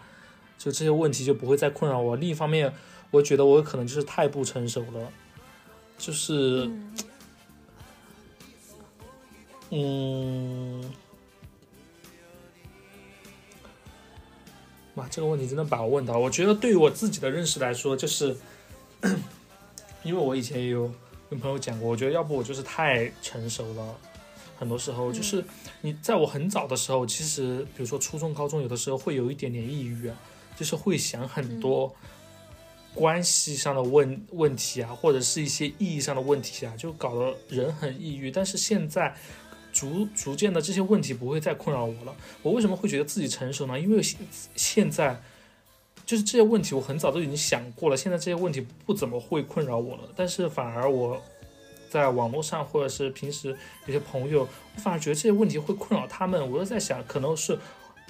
[0.58, 2.16] 就这些问题就不会再困扰我。
[2.16, 2.72] 另一方面，
[3.10, 5.12] 我觉得我可能就是太不成熟了，
[5.98, 6.72] 就是。
[9.70, 10.82] 嗯，
[14.98, 16.18] 哇，这个问题真的把我问到。
[16.18, 18.36] 我觉得对于我自己的认识来说，就是
[20.04, 20.92] 因为我以前也有
[21.30, 23.96] 跟朋友讲过，我觉得要不我就是太成熟了。
[24.58, 25.46] 很多时候就是
[25.82, 30.12] 你在我很早的时候，其实比如说初中、高中，有的时候会有一点点抑郁，
[30.58, 31.96] 就是会想很多
[32.96, 38.32] 关系上的问问题啊，或者是一些意义上的问题啊，就搞得人很抑郁。
[38.32, 39.16] 但是现在。
[39.78, 42.16] 逐逐渐的这些问题不会再困扰我了。
[42.42, 43.80] 我为什么会觉得自己成熟呢？
[43.80, 44.20] 因为现
[44.56, 45.22] 现在
[46.04, 50.10] 就是这些问题我很早都已经想过了，现在这些问题不怎么会困扰我了。
[50.16, 51.22] 但是反而我
[51.92, 56.52] 在网络上或者是平时有些朋友，我反而觉得这些问题会困扰他们。
[56.52, 57.60] 我就在想，可能是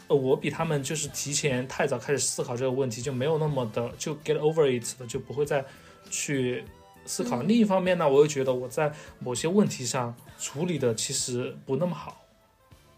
[0.07, 5.65] 呃我比他们就是提前太早开始思考这个问题，就没有那么的就 get over it 了，就不会再
[6.09, 6.63] 去。
[7.09, 7.41] 思考。
[7.43, 12.25] 另一方面呢，我又觉得我在某些问题上处理的其实不那么好，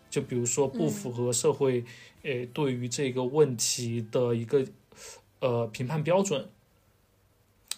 [0.09, 1.83] 就比如说不符合社会
[2.23, 4.65] 诶对于这个问题的一个
[5.39, 6.49] 呃评判标准。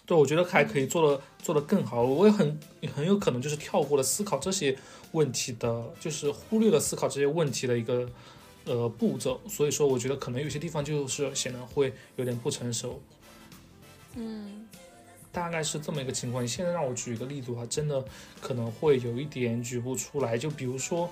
[0.06, 2.02] 对，我觉得还可以做的做的更好。
[2.04, 2.60] 我也很
[2.93, 4.78] 很有可能就是跳过了思考这些
[5.12, 8.10] 问题的，就是忽略了思考这些问题的一个
[8.65, 9.39] 呃步骤。
[9.47, 13.02] 所以说，我觉得可能有些地方就是显得会有点不成熟。
[14.15, 14.61] 嗯。
[15.32, 16.44] 大概是这么一个情况。
[16.44, 18.04] 你现在让我举一个例子的话，真的
[18.41, 20.38] 可能会有一点举不出来。
[20.38, 21.10] 就比如说，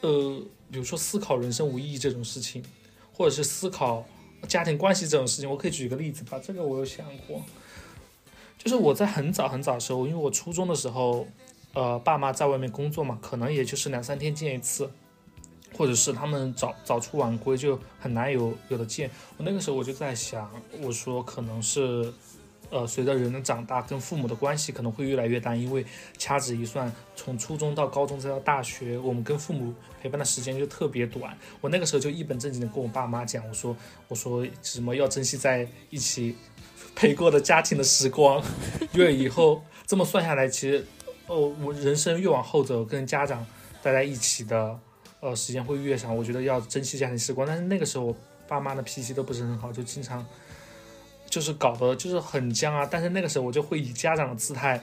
[0.00, 2.64] 呃，比如说思考人生无意义这种事情，
[3.12, 4.06] 或者是思考
[4.48, 6.40] 家庭关系这种事情，我可以举一个例子吧。
[6.42, 7.42] 这个我有想过，
[8.56, 11.26] 就是我在很早很早的时候，因为我初中的时候，
[11.74, 14.90] 呃，爸妈在外面工作嘛，可能也就是两三天见一次，
[15.76, 19.10] 或者是他们早早出晚归，就很难有有的见。
[19.36, 22.10] 我那个时候我就在想，我说可能是。
[22.72, 25.84] 呃，随着人的长大，跟父母的关系可能会越来越淡，因为
[26.16, 31.36] 掐指一算，从初中到高中再到大学，我们跟父母陪伴的时间就特别短。
[31.60, 33.76] 我那个时候就一本正经的跟我爸妈讲，我说，
[34.08, 36.34] 我说什么要珍惜在一起
[36.96, 38.42] 陪过的家庭的时光，
[38.94, 40.86] 因为以后这么算下来，其实，
[41.26, 43.46] 哦，我人生越往后走，跟家长
[43.82, 44.80] 待在一起的，
[45.20, 46.16] 呃，时间会越长。
[46.16, 48.16] 我觉得要珍惜家庭时光，但是那个时候我
[48.48, 50.26] 爸妈的脾气都不是很好，就经常。
[51.32, 54.78] 就是搞得就是很僵啊，但是那个时候我就会以家长的姿态，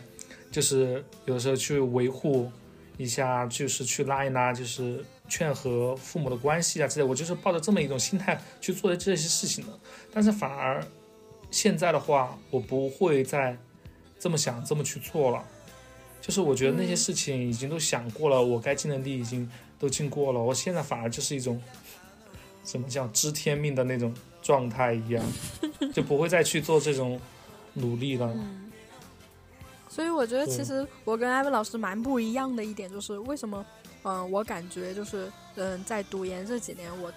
[0.49, 2.51] 就是有的时候去维护
[2.97, 7.05] 一下，就是去拉一拉，就是劝和父母的关系啊之类。
[7.05, 9.79] 我就是抱着这么一种心态去做的这些事情的。
[10.12, 10.83] 但是反而
[11.51, 13.55] 现在的话，我不会再
[14.17, 15.45] 这么想，这么去做了。
[16.19, 20.39] 就是我觉得那些事情已经都想过了，我该尽的力已经都尽过了。
[20.41, 21.62] 我现在反而就是一种
[22.65, 24.12] 什么叫知天命的那种。
[24.49, 25.23] 状态一样，
[25.93, 27.21] 就不会再去做这种
[27.75, 28.33] 努力了。
[28.33, 28.71] 嗯，
[29.88, 33.63] 所以我觉得其实我跟艾文老师蛮不一样的一点，就是为什么，
[34.01, 37.13] 嗯，我感觉就是，嗯，在读研这几年，我，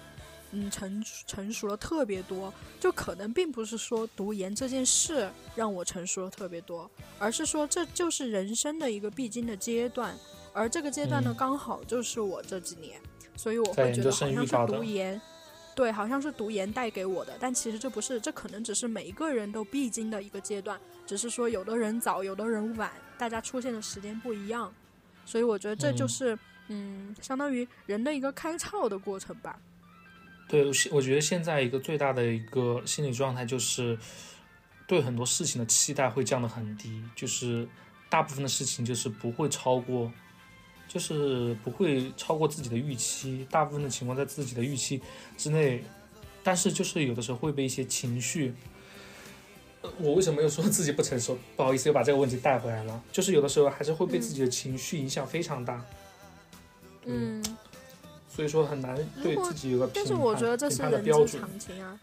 [0.51, 2.53] 嗯，成成熟了特别多。
[2.79, 10.15] 就可能并不是说读研这件事让我成熟了特别多，而是说这就是人生的一个必经的阶段，
[10.53, 13.01] 而这个阶段呢，刚好就是我这几年，
[13.35, 15.19] 所以我会觉得好像是读研。
[15.75, 24.71] 对，好像是读研带给我的，但其实这不是，这可能只是每一个人都必经的一个阶段，只是说有的人早，有的人晚，大家出现的时间不一样，
[25.25, 29.59] 所以我觉得这就是，嗯，相当于人的一个开窍的过程吧。
[30.47, 33.97] 对，我觉得现在一个最大的一个心理状态就是，
[34.85, 37.67] 对很多事情的期待会降得很低，就是
[38.09, 40.11] 大部分的事情就是不会超过。
[40.93, 45.01] 就是不会超过自己的预期，大部分的情况在自己的预期
[45.35, 45.83] 之内，
[46.43, 48.53] 但是就是有的时候会被一些情绪，
[49.97, 51.35] 我为什么又说自己不成熟？
[51.55, 53.03] 不好意思，又把这个问题带回来了。
[53.11, 55.83] 就是有的时候还是会被自己的情绪影响非常大。
[57.05, 57.43] 嗯，
[58.29, 61.99] 所以说很难对自己有个但是我觉得这是人之常情啊。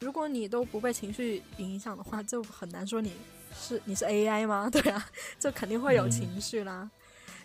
[0.00, 3.12] 如果你都不被情绪影响的话，就很难说你
[3.58, 4.68] 是你是 AI 吗？
[4.70, 5.08] 对啊，
[5.40, 6.90] 就肯定会有情绪啦。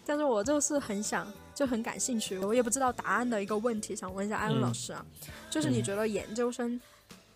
[0.05, 5.05] 但是我就是很想，就很感兴趣，我也不知道答案的一个问题，想问一下艾文老师啊，
[5.49, 6.79] 就是你觉得研究生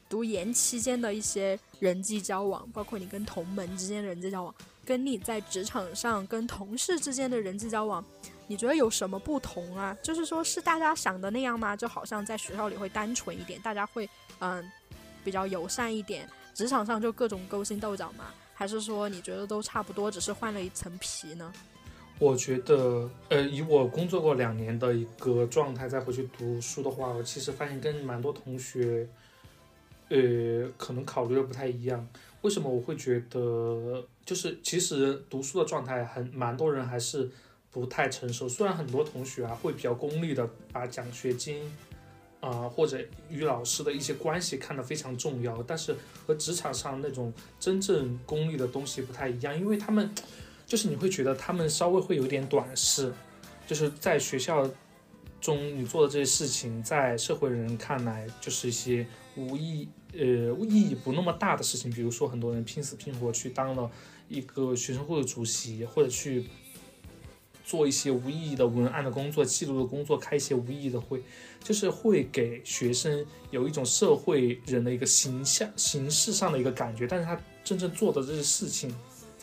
[0.10, 8.04] 读研期间的一些人际交往，包括你跟同门之间的人际交往，跟你在职场上跟同事之间的人际交往，
[8.48, 9.96] 你觉得有什么不同啊？
[10.02, 11.76] 就是说是大家想的那样吗？
[11.76, 14.64] 就好像在学校里会单纯一点，大家会嗯
[15.24, 18.26] 比较友善一点，职场上就各种勾心斗角吗？
[18.54, 21.54] 还是说你觉得都差不多，只是换了一层皮呢？
[22.18, 29.06] 我觉得，呃，以我工作过两年的一个状态再回去读书的话，我其实发现跟蛮多同学，
[30.08, 32.08] 呃，可能考虑的不太一样。
[32.42, 37.30] 为什么我会觉得，就是其实读书的状态很蛮多人还是
[37.70, 38.48] 不太成熟。
[38.48, 41.70] 虽然很多同学啊会比较功利的把奖学金，
[42.40, 42.98] 啊或者
[43.30, 45.94] 与老师的一些关系看得非常重要，但是
[46.26, 50.10] 和职场上那种真正功利的东西不太一样，因为他们。
[50.66, 53.14] 就是你会觉得他们稍微会有点短视，
[53.68, 54.68] 就是在学校
[55.40, 60.20] 中你做的这些事情，在社会人看来就是一些无意呃
[60.68, 61.92] 意义不那么大的事情。
[61.92, 63.92] 比如说，很多人拼死拼活去当了
[64.28, 66.46] 一个学生会的主席，或者去
[67.64, 71.22] 做一些无意义的文案的工作、记录的工作、开一些无意义的会，
[71.64, 77.06] 就是会给学生有一种社会人的一个形象、形式上的一个感觉。
[77.06, 78.92] 但是他真正做的这些事情。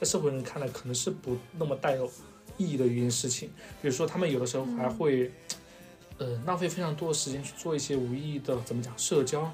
[0.02, 2.10] 在社会人看来，可能是不那么带有
[2.56, 3.48] 意义的一件事情。
[3.80, 5.30] 比如说，他们有的时候还会，
[6.18, 9.48] 呃，浪费非常多的时间去做一些无意义的，怎么讲，社交。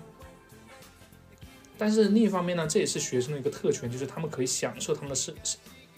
[1.77, 5.35] 但是另一方面呢，这也是学生的一个特权，就是他们可以享受他们的社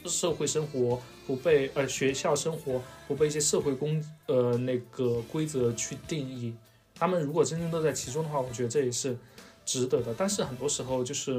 [0.07, 6.53] 社会生活，不被呃学校生活不被一些社会公呃那个规则去定义。
[6.97, 9.17] 他们如果真正乐在其中的话，我觉得这也是
[9.65, 10.13] 值得的。
[10.19, 11.35] 但是很多时候，就是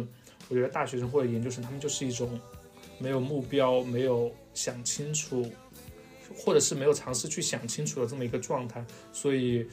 [0.47, 2.39] 我觉得大学生或者研究生，他们就是一种。
[3.01, 5.49] 没有目标，没有想清楚，
[6.37, 9.65] 或者是没有尝试去想清楚的这么一个状态，所以，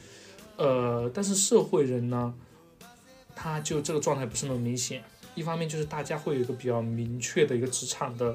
[0.57, 2.33] 呃，但是社会人呢，
[3.35, 5.03] 他就这个状态不是那么明显。
[5.35, 8.33] 一方面就是大家会有一个比较明确的一个职场的，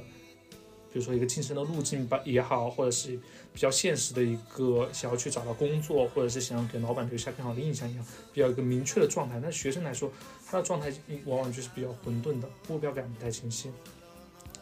[0.90, 3.18] 比如说一个晋升的路径吧也好，或者是
[3.52, 9.38] 比较现实的一个想要去找到工作，或者是想要给老板留下更好的印象一样，比较一个明确的状态。
[9.42, 10.10] 但学生来说，
[10.46, 10.90] 他的状态
[11.26, 13.70] 往往就是比较混沌的，目标感不太清晰。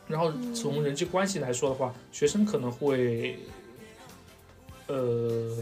[0.08, 3.38] 然后从人际关系来说的话，学生可能会，
[4.88, 5.56] 呃，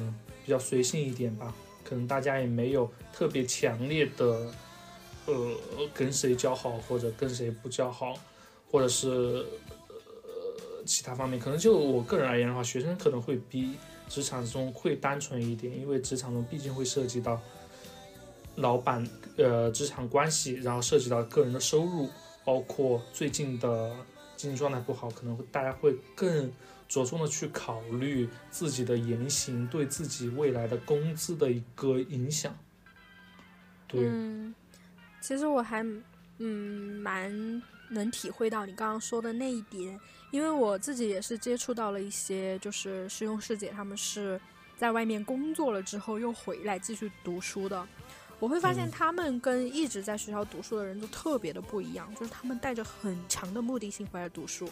[0.45, 1.55] 比较随性一点吧。
[1.85, 4.51] 可能大家也没有特别强烈的，
[5.27, 5.57] 呃，
[5.95, 8.15] 跟谁交好或者跟谁不交好，
[8.71, 11.39] 或者是呃其他方面。
[11.39, 13.75] 可能就我个人而言的话，学生可能会比
[14.09, 17.41] 职场中会单纯一点，因为职场中毕竟会涉及到
[18.57, 22.09] 老板呃职场关系，然后涉及到个人的收入，
[22.45, 23.95] 包括最近的。
[24.41, 26.51] 经济状态不好，可能会大家会更
[26.89, 32.57] 着重的去考虑自己的言行对自己未来的工资的一个影响。
[33.87, 34.09] 对，
[35.21, 35.85] 其实我还
[36.39, 40.01] 嗯蛮能体会到你刚刚说的那一点，
[40.31, 44.41] 因为我自己也是接触到了一些就是师兄师姐，他们是
[44.79, 47.87] 在外面工作了之后又回来继续读书的。
[48.41, 54.69] 我会发现他们跟一直在学校读书的人都特别的不一样，就是他们带着很强的目的性回来读书，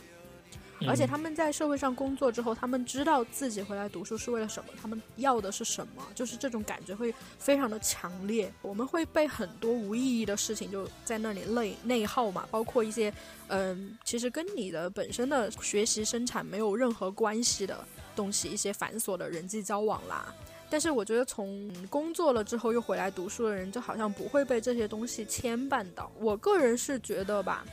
[0.86, 8.50] 而且他们在社会上工作之后，他们知道自己回来读书是为了什么，他们要的是什么，就是这种感觉会非常的强烈。
[8.62, 13.12] 我们会被很多无意义的事情就在那里内内耗嘛，包括一些
[13.48, 20.34] 嗯，其实跟你的本身的学习生产没有任何关系的东西，一些繁琐的人际交往啦。
[20.70, 26.12] 但是我觉得，从工作了之后又回来读书的人，就好像不会被这些东西牵绊到。
[26.18, 27.64] 我个人是觉得吧，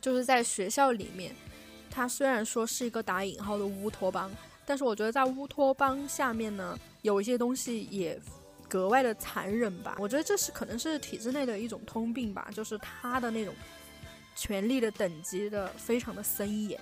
[0.00, 1.34] 就是在学校里面，
[1.90, 4.30] 它虽然说是一个打引号的乌托邦，
[4.64, 8.20] 但是我觉得在乌托邦下面呢，有一些东西也
[8.68, 9.96] 格外的残忍吧。
[9.98, 13.52] 我觉得这是可能是体制内的一种通病吧，就是他的那种
[14.36, 16.80] 权力的等级的非常的森严。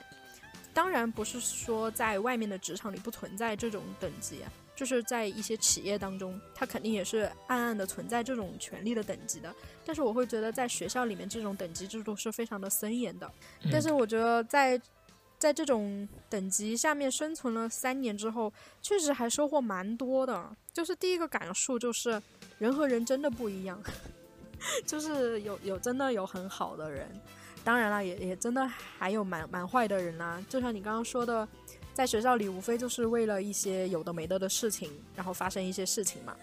[0.75, 4.53] 当然不是说在外面的职场里不存在这种等级啊。
[4.77, 9.55] 就是在一些企业当中，它肯定也是暗暗的存在这种权力的等级的。
[9.85, 13.31] 但是我会觉得，在学校里面，这种等级制度是非常的森严的。
[13.71, 14.81] 但是我觉得，在
[15.39, 18.53] 在这种等级下面生存了三年之后，
[18.83, 20.51] 确实还收获蛮多的。
[20.73, 22.21] 就是第一个感受就是，
[22.59, 23.81] 人和人真的不一样，
[24.85, 27.09] 就是有有真的有很好的人，
[27.63, 30.45] 当然了，也也真的还有蛮蛮坏的人啦。
[30.49, 31.47] 就像你刚刚说的。
[31.95, 36.37] 在学校里，无非就是为了一些有的没的的事情，然后发生一些事情嘛。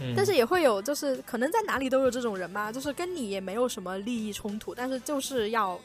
[0.00, 0.14] 嗯。
[0.14, 5.80] 但是也会有，就是可能在哪里都有这种人嘛，就是跟你也没有什么利益冲突，但是就是要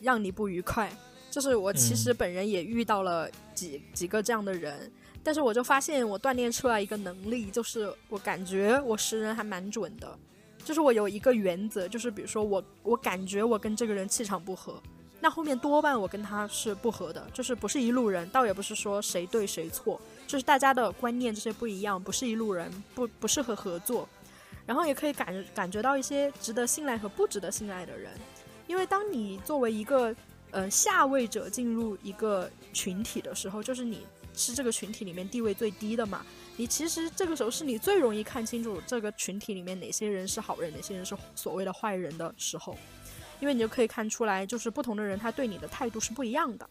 [0.00, 0.90] 让你不愉快。
[1.28, 4.90] 就是我其实本人也遇到了几几个这样的人，
[5.22, 10.18] 但是我就发现我锻炼出来一个能力，就是我感觉我识人还蛮准的。
[10.64, 14.80] 就是我有一个原则，就是比如说我我感觉我跟这个人气场不合。
[15.20, 24.08] 那后面多半我跟他是不合的，就是不是一路人，倒也不是说谁对谁错，就是大家的观念这些不一样，不是一路人，不不适合合作。
[24.66, 28.12] 然后也可以感感觉到一些值得信赖和不值得信赖的人，
[28.68, 30.14] 因为当你作为一个
[30.52, 36.24] 呃下位者进入一个群体的时候，就是你是这个群体里面地位最低的嘛，
[36.56, 42.76] 你其实这个时候是你最容易看清楚这个群体里面哪些人是好人，哪些人是所谓的坏人的时候，
[43.40, 46.68] 因为你就可以看出来，就是不同的人他对你的态度是不一样的。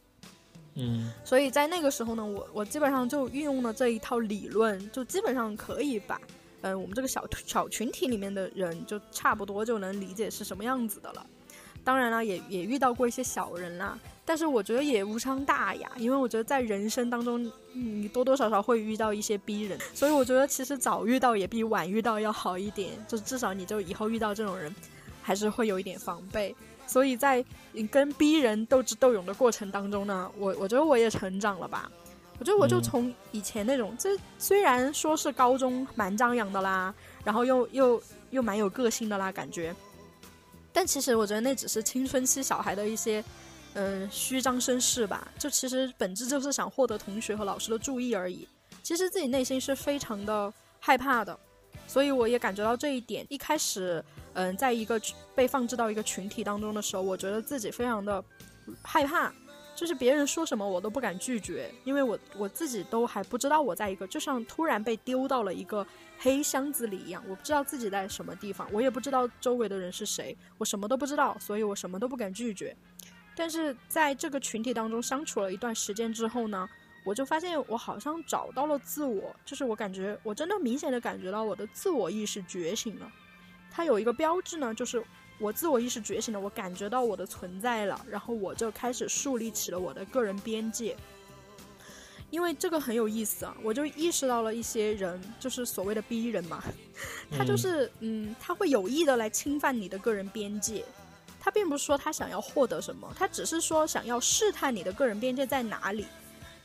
[0.75, 6.19] 嗯，所以在那个时候呢，我我基本上就运用了这一套理论，就基本上可以把。
[6.61, 11.25] 嗯，我们这个小小群体里面的人，就差不多就能理解是什么样子的了。
[11.85, 24.75] 当然了，也也遇到过一些小人啦，但是我觉得也无伤大雅，因为我觉得在人生当中，你多多少少会遇到一些逼人，所以我觉得其实早遇到也比晚遇到要好一点，就至少你就以后遇到这种人，
[25.21, 26.55] 还是会有一点防备。
[26.87, 27.45] 所以在
[27.91, 31.91] 跟逼人斗智斗勇的过程当中呢，我我觉得我也成长了吧。
[32.39, 36.93] 我觉得我就从以前那种，这虽然说是高中蛮张扬的啦，
[37.23, 39.75] 然后又又又蛮有个性的啦，感觉，
[40.71, 43.21] 但其实我觉得那只是青春期小孩的一些，
[43.73, 45.27] 嗯，虚张声势吧。
[45.37, 48.47] 就其实本质就是想获得同学和老师的注意而已。
[48.81, 51.37] 其实自己内心是非常的害怕的，
[51.87, 53.25] 所以我也感觉到这一点。
[53.29, 54.03] 一开始，
[54.33, 54.99] 嗯，在一个
[55.35, 58.23] 被放置到一个群体当中的时候，我觉得自己非常的
[58.83, 59.33] 害怕。
[59.75, 72.75] 就是别人说什么我都不敢拒绝，因为我我自己都还不知道我在一个就像突然被丢到了一个黑箱子里一样，我不知道自己在什么地方，我也不知道周围的人是谁，我什么都不知道，所以我什么都不敢拒绝。
[73.37, 76.67] 但是在这个群体当中相处了一段时间之后呢，
[77.09, 83.11] 我就发现我好像找到了自我，就是我感觉我真的明显的感觉到我的自我意识觉醒了。
[83.71, 85.03] 它有一个标志呢，就是。
[85.41, 90.97] 我自我意识觉醒了，我感觉到我的存在了，然后我就开始树立起了我的个人边界。
[92.29, 96.61] 因为这个很有意思啊，我就意识到了一些人，就是所谓的逼人嘛，
[97.31, 100.83] 他就是嗯，他会有意的来侵犯你的个人边界。
[101.39, 106.05] 他并不是说他想要获得什么，他只是说想要试探你的个人边界在哪里。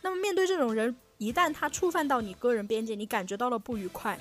[0.05, 4.17] 那么面对这种人，一旦他触犯到你个人边界，你感觉到了不愉快，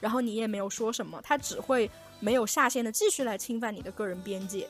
[0.00, 1.88] 然后你也没有说什么，他只会。
[2.20, 4.68] 没有下限的继续来侵犯你的个人边界，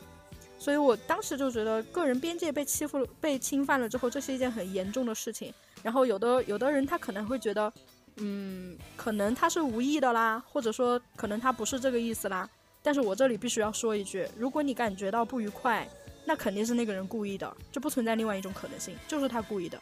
[0.59, 5.51] 所以我当时就觉得个人边界被欺负、被侵犯了之后，这是一件很严重的事情。
[5.83, 7.73] 然后有的有的人他可能会觉得，
[8.17, 12.47] 嗯，可能他是无意的啦，或者说可能他不是这个意思啦。
[12.83, 15.89] 但是我这里必须要说一句，如果你感觉到不愉快，
[16.27, 19.81] 那肯定是那个人故意的，就不存在另外一种可能性，就是他故意的。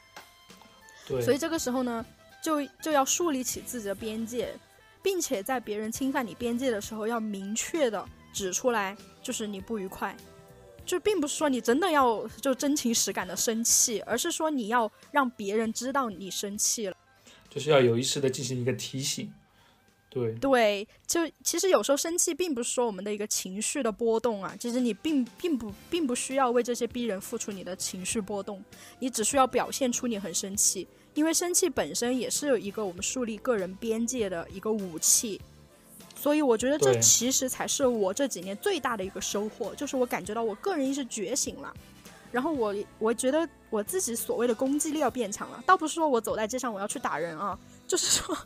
[1.07, 1.23] 对。
[1.23, 2.05] 所以这个时候呢，
[2.43, 4.55] 就就要树立起自己的边界。
[5.03, 10.17] 并且在别人侵犯你边界的时候，要明确的指出来，就是你不愉快，
[10.85, 16.97] 就并不是说你真的要就真情实感的生气，而是说你要让别人知道你生气了，
[17.49, 19.33] 就是要有意识的进行一个提醒。
[20.17, 28.65] 对对，就其实有时候生气并不是说我们的一个情绪的波动啊，其实你并并不并不需要为这些逼人付出你的情绪波动，
[28.99, 30.89] 你只需要表现出你很生气。
[31.13, 35.41] 因为生气本身也是一个我们树立个人边界的一个武器，
[36.15, 41.73] 所以我觉得这其实才是我这几年最大的一个收获，就是我感觉到我个人意识觉醒了，
[42.31, 47.59] 然后我我觉得我自己所谓的攻击力要变强了，倒不是说我走在街上我要去打人啊。
[47.87, 48.37] 就是说，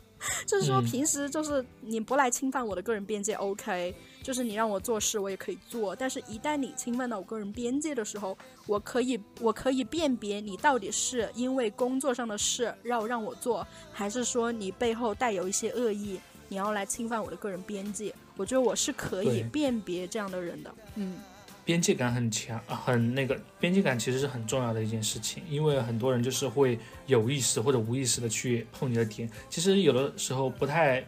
[0.45, 5.95] 就是说，平时就是你不来侵犯我的个人边界，OK，就是你让我做事，我也可以做。
[5.95, 8.37] 但是，一旦你侵犯到我个人边界的时候，
[8.67, 18.13] 我可以，我可以辨别你到底是因为工作上的事要让我做，还是说你背后带有一些恶意，你要来侵犯我的个人边界。
[18.37, 21.19] 我觉得我是可以辨别这样的人的，嗯。
[21.63, 31.05] 边界感很强，很那个边界感其实是很重要的一件事情，因为很多人就是会有意识或者无意识的去碰你的点，其实有的时候不太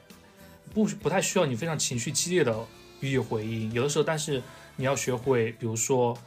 [0.74, 2.56] 不不太需要你非常情绪激烈的
[3.00, 4.42] 予以回应，有的时候，但是
[4.76, 6.18] 你要学会，比如说，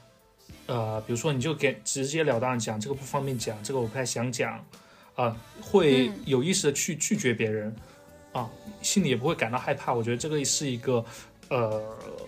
[0.66, 4.64] 呃，比如说你就给直截了当的讲，这个不方便讲，这个我不太想讲，
[5.14, 7.74] 啊，会有意识的去拒绝别人，
[8.32, 8.50] 啊，
[8.82, 11.04] 心里也不会感到害怕，我觉得这个是一个。
[11.49, 11.80] 呃，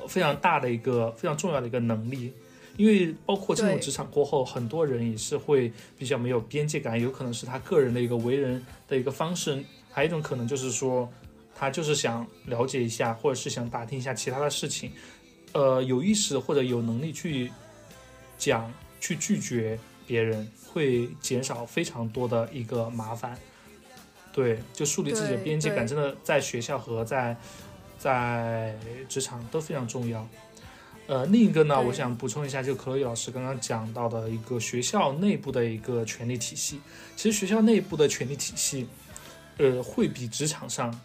[0.06, 2.32] 非常大的一个非常重要的一个能力，
[2.76, 9.60] 因为包括进入职场过后，很多人也是会比较没有边界感，有可能是他个人的一个为人的一个方式，
[9.90, 11.08] 还有一种可能就是说，
[11.52, 14.92] 他就是想了解一下，或者是想打听一下其他的事情，
[15.52, 17.50] 呃，有意识或者有能力去
[18.38, 23.36] 讲去拒绝别人，会减少非常多的一个麻烦。
[24.32, 27.36] 对，就树立自己的边界感，真的在学校和在。
[27.98, 28.76] 在
[29.08, 30.26] 职场都非常重要，
[31.08, 36.80] 呃，另一个呢，我想补充一下，就可乐老师刚刚讲到的一个学校内部的一个权力体系。
[37.16, 38.86] 其实学校内部的权力体系，
[39.56, 41.00] 呃，会比职场上，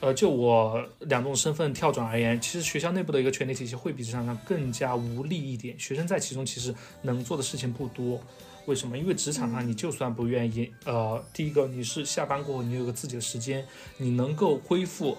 [0.00, 5.78] 呃，就我两种身份跳转而言，其实学校内部的一个权力体系会比职场上更加无力一点。
[5.78, 8.20] 学生在其中其实能做的事情不多。
[8.66, 8.98] 为什么？
[8.98, 13.64] 因为职场上你就算不愿意，呃，第一个你是下班过后你有个自己的时间，
[13.96, 15.16] 你能够恢复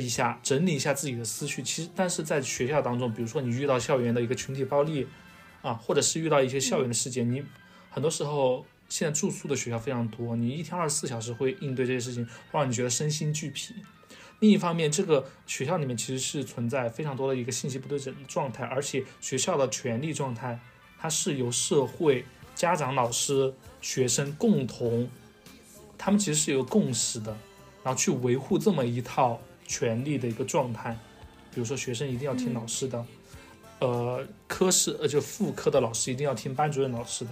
[0.00, 1.62] 一下，整理一下自己的思绪。
[1.62, 5.06] 其实，但是在学校当中，比如说你遇到校园的一个群体暴力
[5.62, 7.42] 啊，或者是遇到一些校园的事件，你
[7.90, 13.74] 很多时候现在住宿的学校非常多，你一天二十四小时会应对这些事情，会让你觉得身心俱疲。
[14.40, 20.58] 另一方面，这个学校里面其实是存在非常多的一个信息不对称状态，而且学校的权力状态，
[20.98, 22.24] 它是由社会、
[22.54, 25.08] 家长、老师、学生共同，
[25.96, 27.34] 他们其实是有共识的，
[27.82, 30.96] 然后去维护这么一套权利的一个状态。
[31.52, 33.06] 比如说，学生一定要听老师的，
[33.78, 37.30] 呃，科室呃就副科的老师一定要听班主任老师的。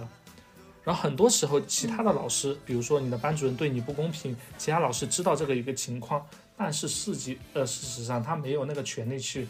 [0.83, 6.25] 然后很多时候，其他的老师，比如说你的班主任对你不公平，其他老师知道这个一个情况，
[6.57, 9.47] 但是事实呃事实上他没有那个权利去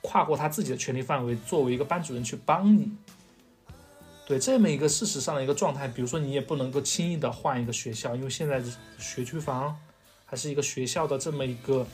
[0.00, 2.90] 跨过他自己的权利范围，作为一个班主任去帮你。
[4.26, 8.62] 对这么一个事实上的一个状态，比如说你也不能够轻易的换一个学校，因为现在
[8.98, 9.76] 学区房
[10.32, 11.86] 还是一个学校的这么一个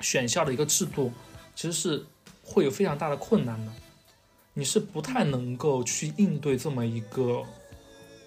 [0.00, 1.12] 选校的一个制度，
[1.54, 2.04] 其实是
[2.42, 3.70] 会有非常大的困难的。
[4.54, 7.44] 你是不太能够去应对这么一个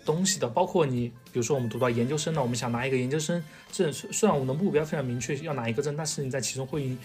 [0.05, 0.47] 东西的。
[0.47, 6.95] 包括你，比如说我们读到研究生了，我们想拿一个研究生证，虽然我们的目标非常明确要拿一个证，但是你在其中会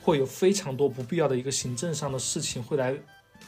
[0.00, 2.96] 会有非常多不必要的一个行政上的事情会来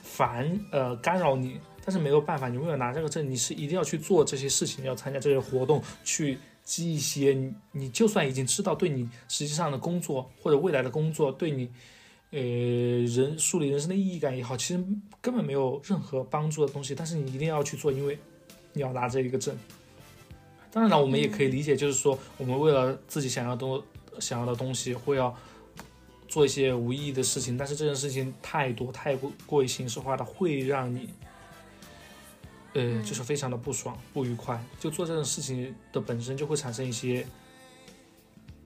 [0.02, 1.60] 烦呃干扰你。
[1.84, 11.70] 但是没有办法，你为了拿这个证，你是一定要去做这些事情，要参加这些活动，去积一些你你就算已经知道对你实际上的工作或者未来的工作对你。
[12.32, 14.80] 呃，人树立人生的意义感也好，其实
[15.20, 18.16] 根本没有任何帮助的东西，但是你一定要去做，因为
[18.72, 19.58] 你要拿这一个证。
[20.70, 23.82] 当然了，我们也可以理解，就是说，我们为了自己想要东
[24.20, 25.36] 想要的东西，会要
[26.28, 31.08] 做一些无意义的事情，但是这件事情太多太过过于形式化的，会让你，
[32.74, 34.62] 呃，就是非常的不爽、不愉快。
[34.78, 37.26] 就做这种事情的本身就会产生一些。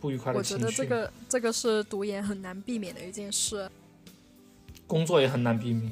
[0.01, 0.65] 不愉快的情绪。
[0.67, 3.71] 我觉得这个这个是读研很难避免的一件事，
[4.87, 5.91] 工作也很难避免。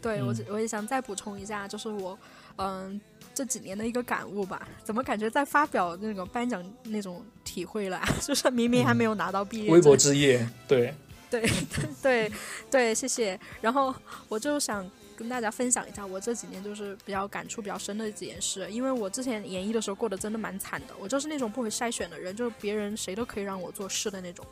[0.00, 2.18] 对嗯我我也想再补充一下，就是我
[2.56, 2.98] 嗯
[3.34, 4.66] 这几年的一个感悟吧。
[4.82, 8.08] 怎么感觉在发表那个颁奖那种体会了啊？
[8.22, 10.94] 就是明明还没有拿到毕业证，微博之夜， 对，
[11.28, 11.46] 对
[12.02, 12.32] 对
[12.70, 13.38] 对，谢谢。
[13.60, 13.94] 然后
[14.26, 14.90] 我就想
[15.22, 24.44] 跟大家分享一下我这几年就是比较感触比较深的几件事，因为我之前研一的时候过得真的蛮惨的，我就是那种不会筛选的人，就是别人谁都可以让我做事的那种。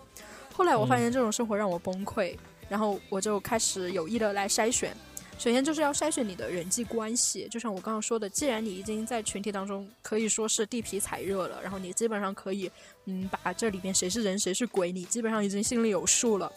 [0.53, 2.37] 后来我发现这种生活让我崩溃，
[2.69, 4.97] 然后我就开始有意的来筛选。
[5.39, 12.71] 首先就是要筛选你的人际关系，就像我刚刚说的，既然你已经在群体当中可以说是地皮踩热了，然后你基本上可以，
[13.07, 16.53] 嗯，把这里边谁是人谁是鬼，你基本上已经心里有数了。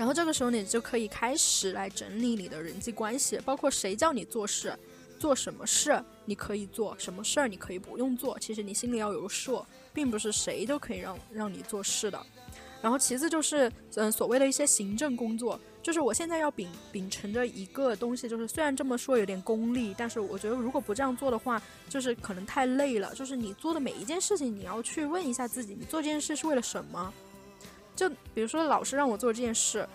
[0.00, 4.74] 然后这个时候你就可以开始来整理你的人际关系，包括谁叫你做事，
[5.18, 12.18] 做什么事你可以做，什么事儿你可以不用做，其实你心里要有数，并不是谁都可以让让你做事的。
[12.80, 23.14] 然后其次就是，嗯，所谓的一些行政工作，就是我现在要秉秉承着一个东西，就是虽然这么说有点功利，但是我觉得如果不这样做的话，就是可能太累了。
[23.14, 27.12] 就是你做的每一件事情，你要去问一下自己，你做这件事是为了什么？
[28.00, 29.86] 就比如说老师让我做这件事，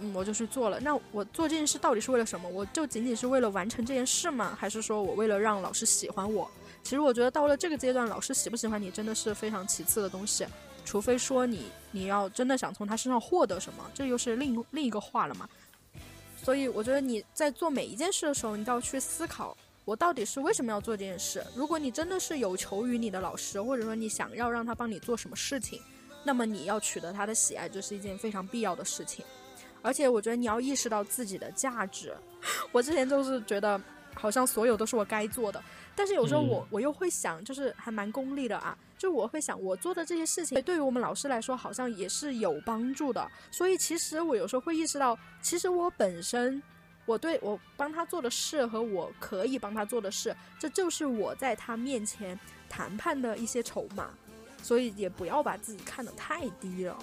[0.00, 0.80] 嗯，我就去做了。
[0.80, 2.48] 那我做这件事到底是为了什么？
[2.48, 4.56] 我就仅仅是为了完成这件事吗？
[4.58, 6.50] 还是说我为了让老师喜欢我？
[6.82, 10.46] 其实我觉得到了这个阶段，老师喜不喜欢你真的是非常其次的东西。
[10.82, 15.46] 除非说你你要真的想从他身上获得什么，这又是另另一个话了嘛。
[16.42, 21.44] 所以我觉得你在做每一件事的时候，你都要去思考，我到底是为什么要做这件事。
[21.54, 25.80] 如果你真的是有求于你的老师，或者说你想要让他帮你做什么事情，
[26.24, 29.24] 那么你要取得他的喜爱，就是一件非常必要的事情。
[29.82, 32.14] 而且我觉得你要意识到自己的价值。
[32.70, 33.80] 我之前就是觉得
[34.14, 35.62] 好像所有都是我该做的，
[35.96, 38.78] 但是有时候我、嗯我又会想，就是还蛮功利的啊。
[38.96, 43.28] 就我会想，我做的这些事情对于我们老师来说，好像也是有帮助的。
[43.50, 46.62] 所以其实我有时候会意识到，其实我本身，
[47.04, 54.10] 我对我帮他做的事和我可以帮他做的事，这就是我在他面前谈判的一些筹码。
[54.62, 56.96] 所以也不要把自己看得太低了。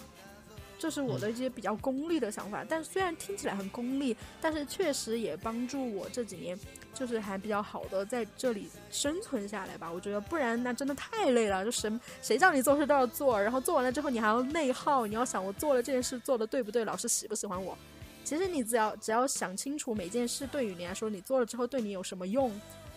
[0.80, 2.66] 这是我的一些比较功利的想法。
[2.68, 6.58] 但虽然听起来很功利，但是确实也帮助我这几年
[6.94, 9.92] 就是还比较好的在这里生存下来吧。
[9.92, 11.92] 我觉得不然那真的太累了，就谁
[12.22, 17.78] 谁叫你做事都要做，然后做完了之后你还要内耗，你要想我做了这件事做的对不对，老师喜不喜欢我。
[18.24, 22.50] 其实你只要只要想清楚每件事对于你来说，你做了之后对你有什么用，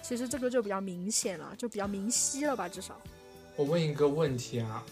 [0.03, 2.97] 其实这个就比较明显了，就比较明晰了吧，至少。
[3.55, 4.83] 我问一个问题啊，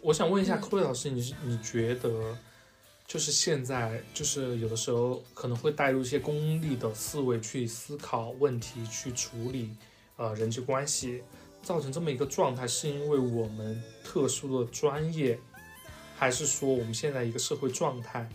[0.00, 2.36] 我想问一下寇丽老师，你是你觉得，
[3.06, 9.76] 就是现在就是有的时候可能会带入一些功利的思维去思考问题，去处理
[10.16, 11.22] 呃人际关系，
[11.62, 15.38] 造成这么一个状态，是因为我们特殊的专业，
[16.16, 18.28] 还是说我们现在一个社会状态？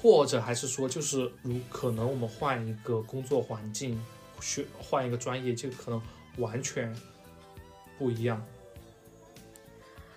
[0.00, 4.00] 或者还是说，就是如可能我们换一个工作环境，
[4.40, 6.00] 学换一个专业，就可能
[6.36, 6.94] 完全
[7.98, 8.44] 不一样。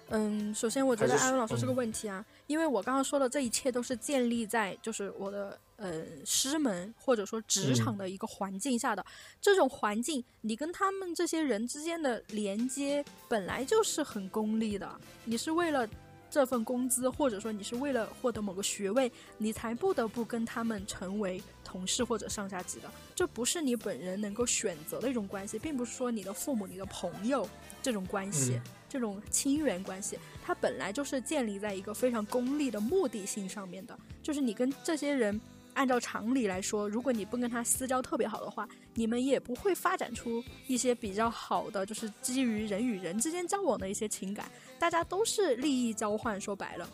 [0.09, 9.05] 嗯，首先我觉得安文老师这个问题啊，因为我刚刚说的这一切都是建立在就是我的呃师门或者说职场的一个环境下的，
[9.41, 14.89] 这种环境你跟他们这些人之间的连接本来就是很功利的，
[15.25, 15.87] 你是为了。
[16.29, 22.91] 这份工资，或者说你是为了获得某个学位，你才不得不跟他们成为同事或者上下级的。
[23.15, 27.47] 这不是你本人能够选择的一种关系，并不是说你的父母、你的朋友
[27.81, 28.59] 这种关系，
[28.89, 35.39] 这种亲缘关系，它本来就是建立在一个非常功利的目的性上面的，就是你跟这些人。
[35.73, 44.49] 按照常理来说，如果你不跟他私交特别好的话，你们也不会发展出一些比较好的，就是基于人与人之间交往的一些情感。
[44.79, 46.89] 大家都是利益交换，说白了，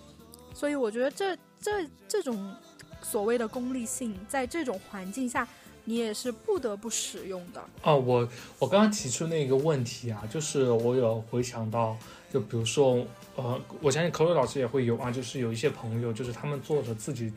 [0.53, 2.53] 所以我觉得这这这种
[3.01, 5.47] 所谓的功利性，在这种环境下，
[5.85, 7.63] 你也是不得不使用的。
[7.81, 8.27] 哦，我
[8.59, 11.97] 我刚刚提出那个问题啊，就是我有回想到，
[12.31, 13.05] 就比如说，
[13.35, 17.31] 呃，我相信口语老师也会有啊，就是有一些朋友，就是他们做着自己。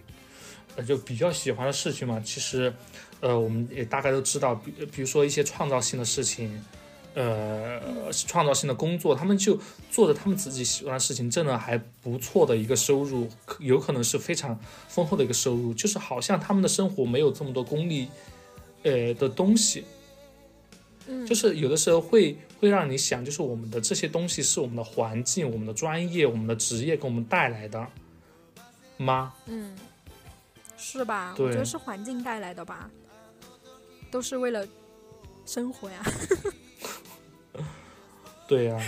[0.74, 2.70] 呃就比较喜欢的事情嘛，其实，
[3.20, 6.62] 呃，我们也大概都知道，比比如说一些创造性的事情，
[7.14, 7.80] 呃，
[8.12, 9.58] 创造性的工作，他们就
[9.90, 13.26] 做着他们自己喜欢的事情，挣了还不错的一个收入，
[13.58, 18.08] 有可能是非常丰厚的一个收入，就是好像他们的生活没有这么多功利，
[18.86, 19.84] 呃的东西，
[21.08, 27.86] 嗯，就是有的时候会会让你想，就是我们的这些东西是我们的环境、我们的专业、我们的职业给我们带来的
[28.96, 29.34] 吗？
[29.46, 29.76] 嗯。
[30.78, 31.34] 是吧？
[31.38, 32.88] 我觉得是环境带来的吧，
[34.10, 34.64] 都是为了
[35.44, 36.02] 生活呀。
[38.46, 38.80] 对呀。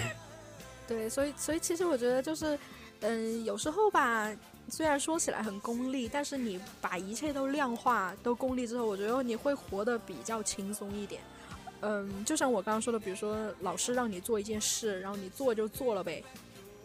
[0.87, 2.59] 对，所以所以其实我觉得就是，
[3.01, 4.31] 嗯，有时候吧，
[4.71, 11.23] 虽然说起来很功利，但是你把一切都量化、都功利之后，我觉得你会活得比较轻松一点。
[11.81, 16.23] 嗯，就像我刚刚说的，比如说老师让你做一件事，然后你做就做了呗。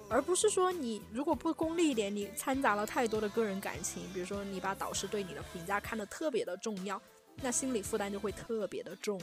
[0.10, 7.02] 而不是说你如果不功利一点，你掺杂了太多的个人感情，比如说你把导师对你的评价看得特别的重要，
[7.42, 9.20] 那心理负担就会特别的重。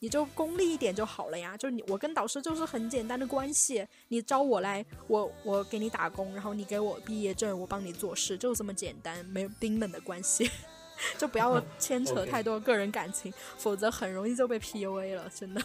[0.00, 10.50] 你就功利一点就好了呀，就是你我跟导师就是很简单的关系，你招我来，我我给你打工，然后你给我毕业证，我帮你做事，就这么简单，没有冰冷的关系，
[11.16, 15.62] 就不要 牵扯太多个人感情，否则很容易就被 PUA 了，真的。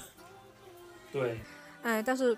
[1.12, 1.40] 对。
[1.82, 2.38] 哎，但是。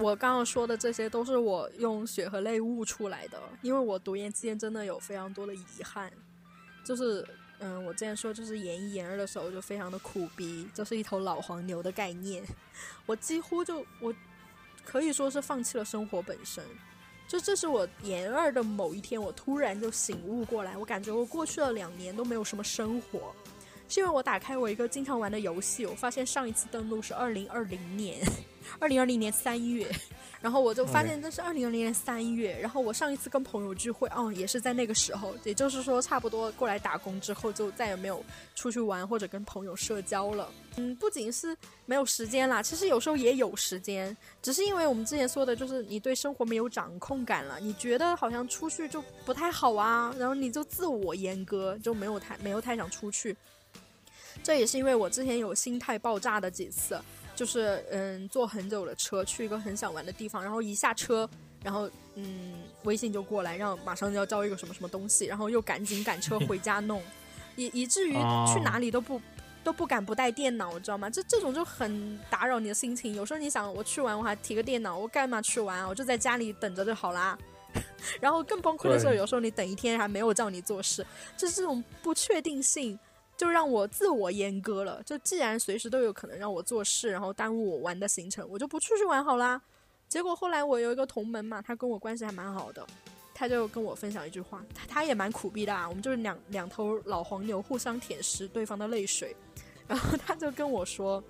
[0.00, 6.10] 我刚刚说的这些都是我用血和泪悟出来的，因为我读研期间真的有非常多的遗憾，
[6.82, 7.22] 就是，
[7.64, 12.42] 嗯，我之前说就是研一研二的时候就非常的苦逼，就是一头老黄牛的概念，
[13.06, 14.12] 我几乎就我
[14.84, 16.64] 可以说是放弃了生活本身，
[17.28, 23.32] 就这是我研二的某一天，我突然就醒悟过来，我感觉我过去了两年都没有什么生活。
[23.88, 28.20] 是因为我打开我一个经常玩的游戏，我发现上一次登录是二零二零年，
[28.78, 29.90] 二零二零年三月，
[30.40, 40.50] 然后我就发现这是二零二零年三月，然后我上一次跟朋友聚会，哦，也是在那个时候，也就是说差不多过来打工之后就再也没有出去玩或者跟朋友社交了。
[40.76, 53.36] 嗯，不仅是没有时间啦，其实有时候也有时间，只是因为我们之前说的就是你对生活没有掌控感了，你觉得好像出去就不太好啊，然后你就自我阉割，就没有太没有太想出去。
[54.42, 56.98] 这也是因为我之前有心态爆炸的几次，
[57.42, 61.28] 就是嗯坐很久的车去一个很想玩的地方，然后一下车，
[61.64, 67.02] 然后嗯微信就过来，让马上就要交一个什么什么东西，然后又赶紧赶车回家弄，
[67.56, 69.20] 以以至于去哪里都不
[69.64, 71.10] 都不敢不带电脑，知道吗？
[71.10, 73.12] 这这种就很打扰你的心情。
[73.16, 75.84] 有时候你想我去玩我还提个电脑，我干嘛去玩？
[75.88, 77.36] 我就在家里等着就好啦。
[78.22, 81.04] 然后更崩溃的时候，有时候你等一天还没有叫你做事，
[81.36, 82.96] 就是这种不确定性。
[83.36, 85.02] 就让我自我阉割了。
[85.04, 89.60] 就既然随时都有可能让我做事，然后耽误我玩的行程，我就不出去玩好啦。
[90.08, 92.86] 结果后来我有一个同门嘛，他跟我关系还蛮好的，
[93.32, 99.34] 他就跟我分享一句话，他他也蛮苦逼的啊，我们就是两两头老黄牛互相舔舐对方的泪水，
[99.88, 101.22] 然后他就跟我说，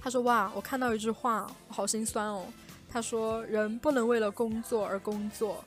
[0.00, 2.44] 他说哇，我看到一句话，好心酸哦。
[2.92, 5.64] 他说人不能为了工作而工作，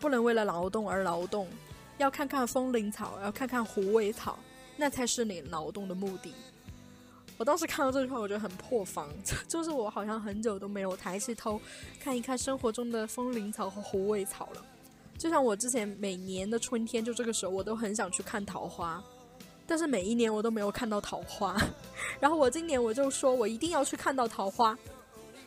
[0.00, 1.48] 不能为了劳动而劳动，
[1.96, 4.38] 要看看风铃草，要看看虎尾草，
[4.78, 6.32] 那才是你劳动的目的。
[7.36, 9.08] 我当时看到这句话，我觉得很破防，
[9.46, 11.60] 就是我好像很久都没有抬起头
[12.00, 14.64] 看一看生活中的风铃草和虎尾草了。
[15.16, 19.02] 就像我之前每年的春天就这个时候，我都很想去看桃花，
[19.66, 21.56] 但是每一年我都没有看到桃花。
[22.18, 24.76] 然后我今年我就说我一定要去看到桃花，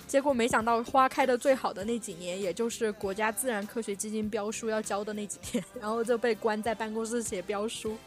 [0.08, 7.98] 结果没想到花开的最好的那几年，也就是国家自然科学基金标书要交的那几天， 然后就被关在办公室写标书，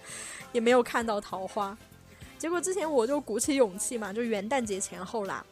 [0.54, 1.76] 也没有看到桃花。
[2.38, 5.44] 结果之前我就鼓起勇气嘛，就元旦节前后啦，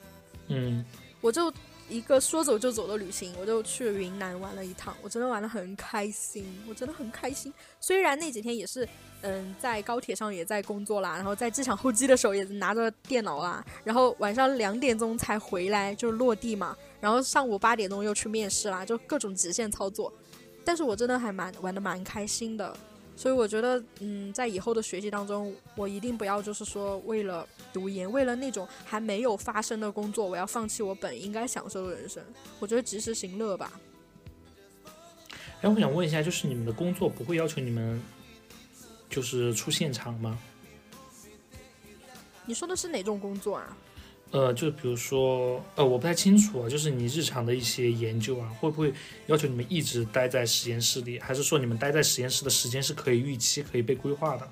[0.48, 0.84] 嗯，
[1.20, 1.52] 我就
[1.88, 7.52] 一个说走就走的旅行，我就去云南玩了一趟，我真的玩的很开心，我真的很开心。
[7.80, 8.86] 虽然那几天也是，
[9.22, 20.12] 嗯，在高铁上也在工作啦，然后在机场候机的时候也拿着电脑啦，然后晚上两点钟才回来就落地嘛，然后上午八点钟又去面试啦，就各种极限操作，
[20.64, 22.76] 但是我真的还蛮玩的蛮开心的。
[23.14, 32.22] 所以我觉得，嗯，在以后的学习当中，我一定不要就是说为了读研，为了那种还没有发生的工作，我要放弃我本应该享受的人生。
[32.58, 33.80] 我觉得及时行乐吧。
[35.60, 38.02] 哎，我想问一下，就是你们的工作不会要求你们
[39.08, 40.38] 就是出现场吗？
[42.44, 43.76] 你说的是哪种工作啊？
[44.32, 48.92] 呃，就比如说，呃，我不太清楚啊，就是你日常的一些研究啊，会不会
[49.26, 54.48] 要求你们一直待在实验室里，还是说你们待在实验室的时间是可以预期、可以被规划的？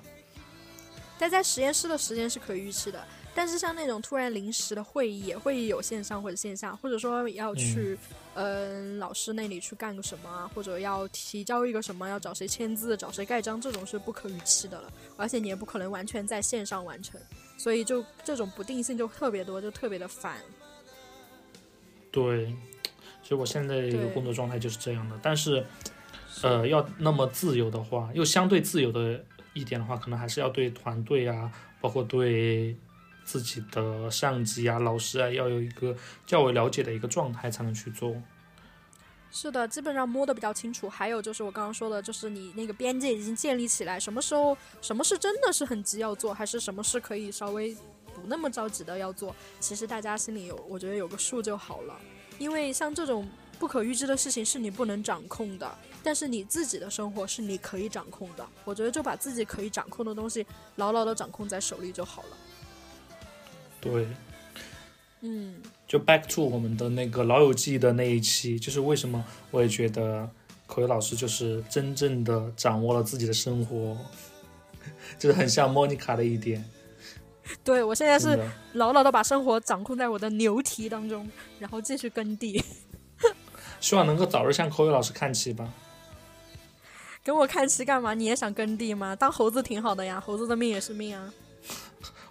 [1.17, 3.03] 待在实验室的时间是可以预期的，
[3.33, 7.97] 但是像那种突然临时的会议，会议有线上或者线下，或者说要去，
[8.35, 17.19] 嗯，老师那里去干个什么啊，或者要提交一个什么，要找谁签字、找谁盖章，这种是不可预期的了，而且你也不可能完全在线上完成。
[17.61, 20.37] 所以就这种不定性就特别多，就特别的烦。
[22.11, 22.47] 对，
[23.21, 25.19] 其实我现在一个工作状态就是这样的。
[25.21, 25.63] 但是，
[26.41, 32.75] 呃，要那么自由的话，又相对自由的一点的话，可能还是要对团队啊，包括对
[33.23, 35.95] 自己的上级啊、老师啊，要有一个
[36.25, 38.19] 较为了解的一个状态才能去做。
[39.31, 40.89] 是的，基本上摸得比较清楚。
[40.89, 47.73] 还有就是我刚刚说的，就是你那个边界已经建立起来，什么时候什么事真的是很急要做，还是什么事可以稍微
[48.13, 51.97] 不那么着急的要做，其实大家心里有，我觉得有个数就好了。
[52.37, 53.27] 因为像这种
[53.57, 58.45] 不可预知的事情是你不能掌控的，但是你自己的生活是你可以掌控的。
[58.65, 62.37] 我觉得就把自己可以掌控的东西牢牢的掌控在手里就好了。
[63.79, 64.07] 对。
[65.23, 65.61] 嗯，
[65.91, 70.25] 就 back to 我们的那个老友记的那一期，就是为什么我也觉得
[70.65, 73.97] 口语老师就是真正的掌握了自己的生活，
[75.19, 76.63] 就是很像莫妮卡的一点。
[77.61, 78.39] 对我现在是
[78.71, 81.29] 牢牢的把生活掌控在我的牛蹄当中，
[81.59, 82.63] 然后继续耕地。
[83.81, 85.73] 希望能够早日向口语老师看齐吧。
[87.21, 88.13] 跟我看齐干嘛？
[88.13, 89.13] 你也想耕地吗？
[89.13, 91.33] 当猴子挺好的呀，猴子的命也是命啊。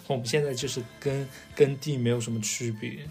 [0.07, 3.07] 我们现在就是跟耕地没有什么区别。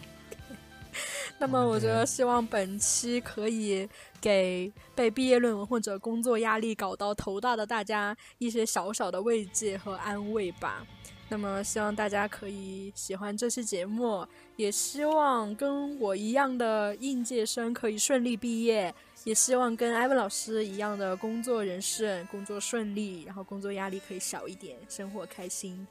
[1.41, 3.87] 那么，我觉得希望本期可以
[4.19, 10.85] 给被毕业论文或者工作压力搞到头大的大家一些小小的慰藉和安慰吧。
[11.29, 14.27] 那么，希望大家可以喜欢这期节目，
[14.57, 25.87] 也希望跟我一样的应届生可以顺利毕业，也希望跟艾文老师一样的工作人士工作顺利，然后工作压力可以小一点，生活开心。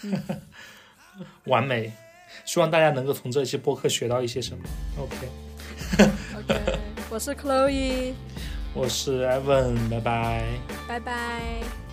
[1.44, 1.92] 完美，
[2.44, 4.64] 希望大家能够从这期播客学到一些什么。
[4.98, 6.78] OK，OK，
[7.10, 8.12] 我是 Chloe，
[8.74, 10.44] 我是 Evan，拜拜，
[10.88, 11.89] 拜拜。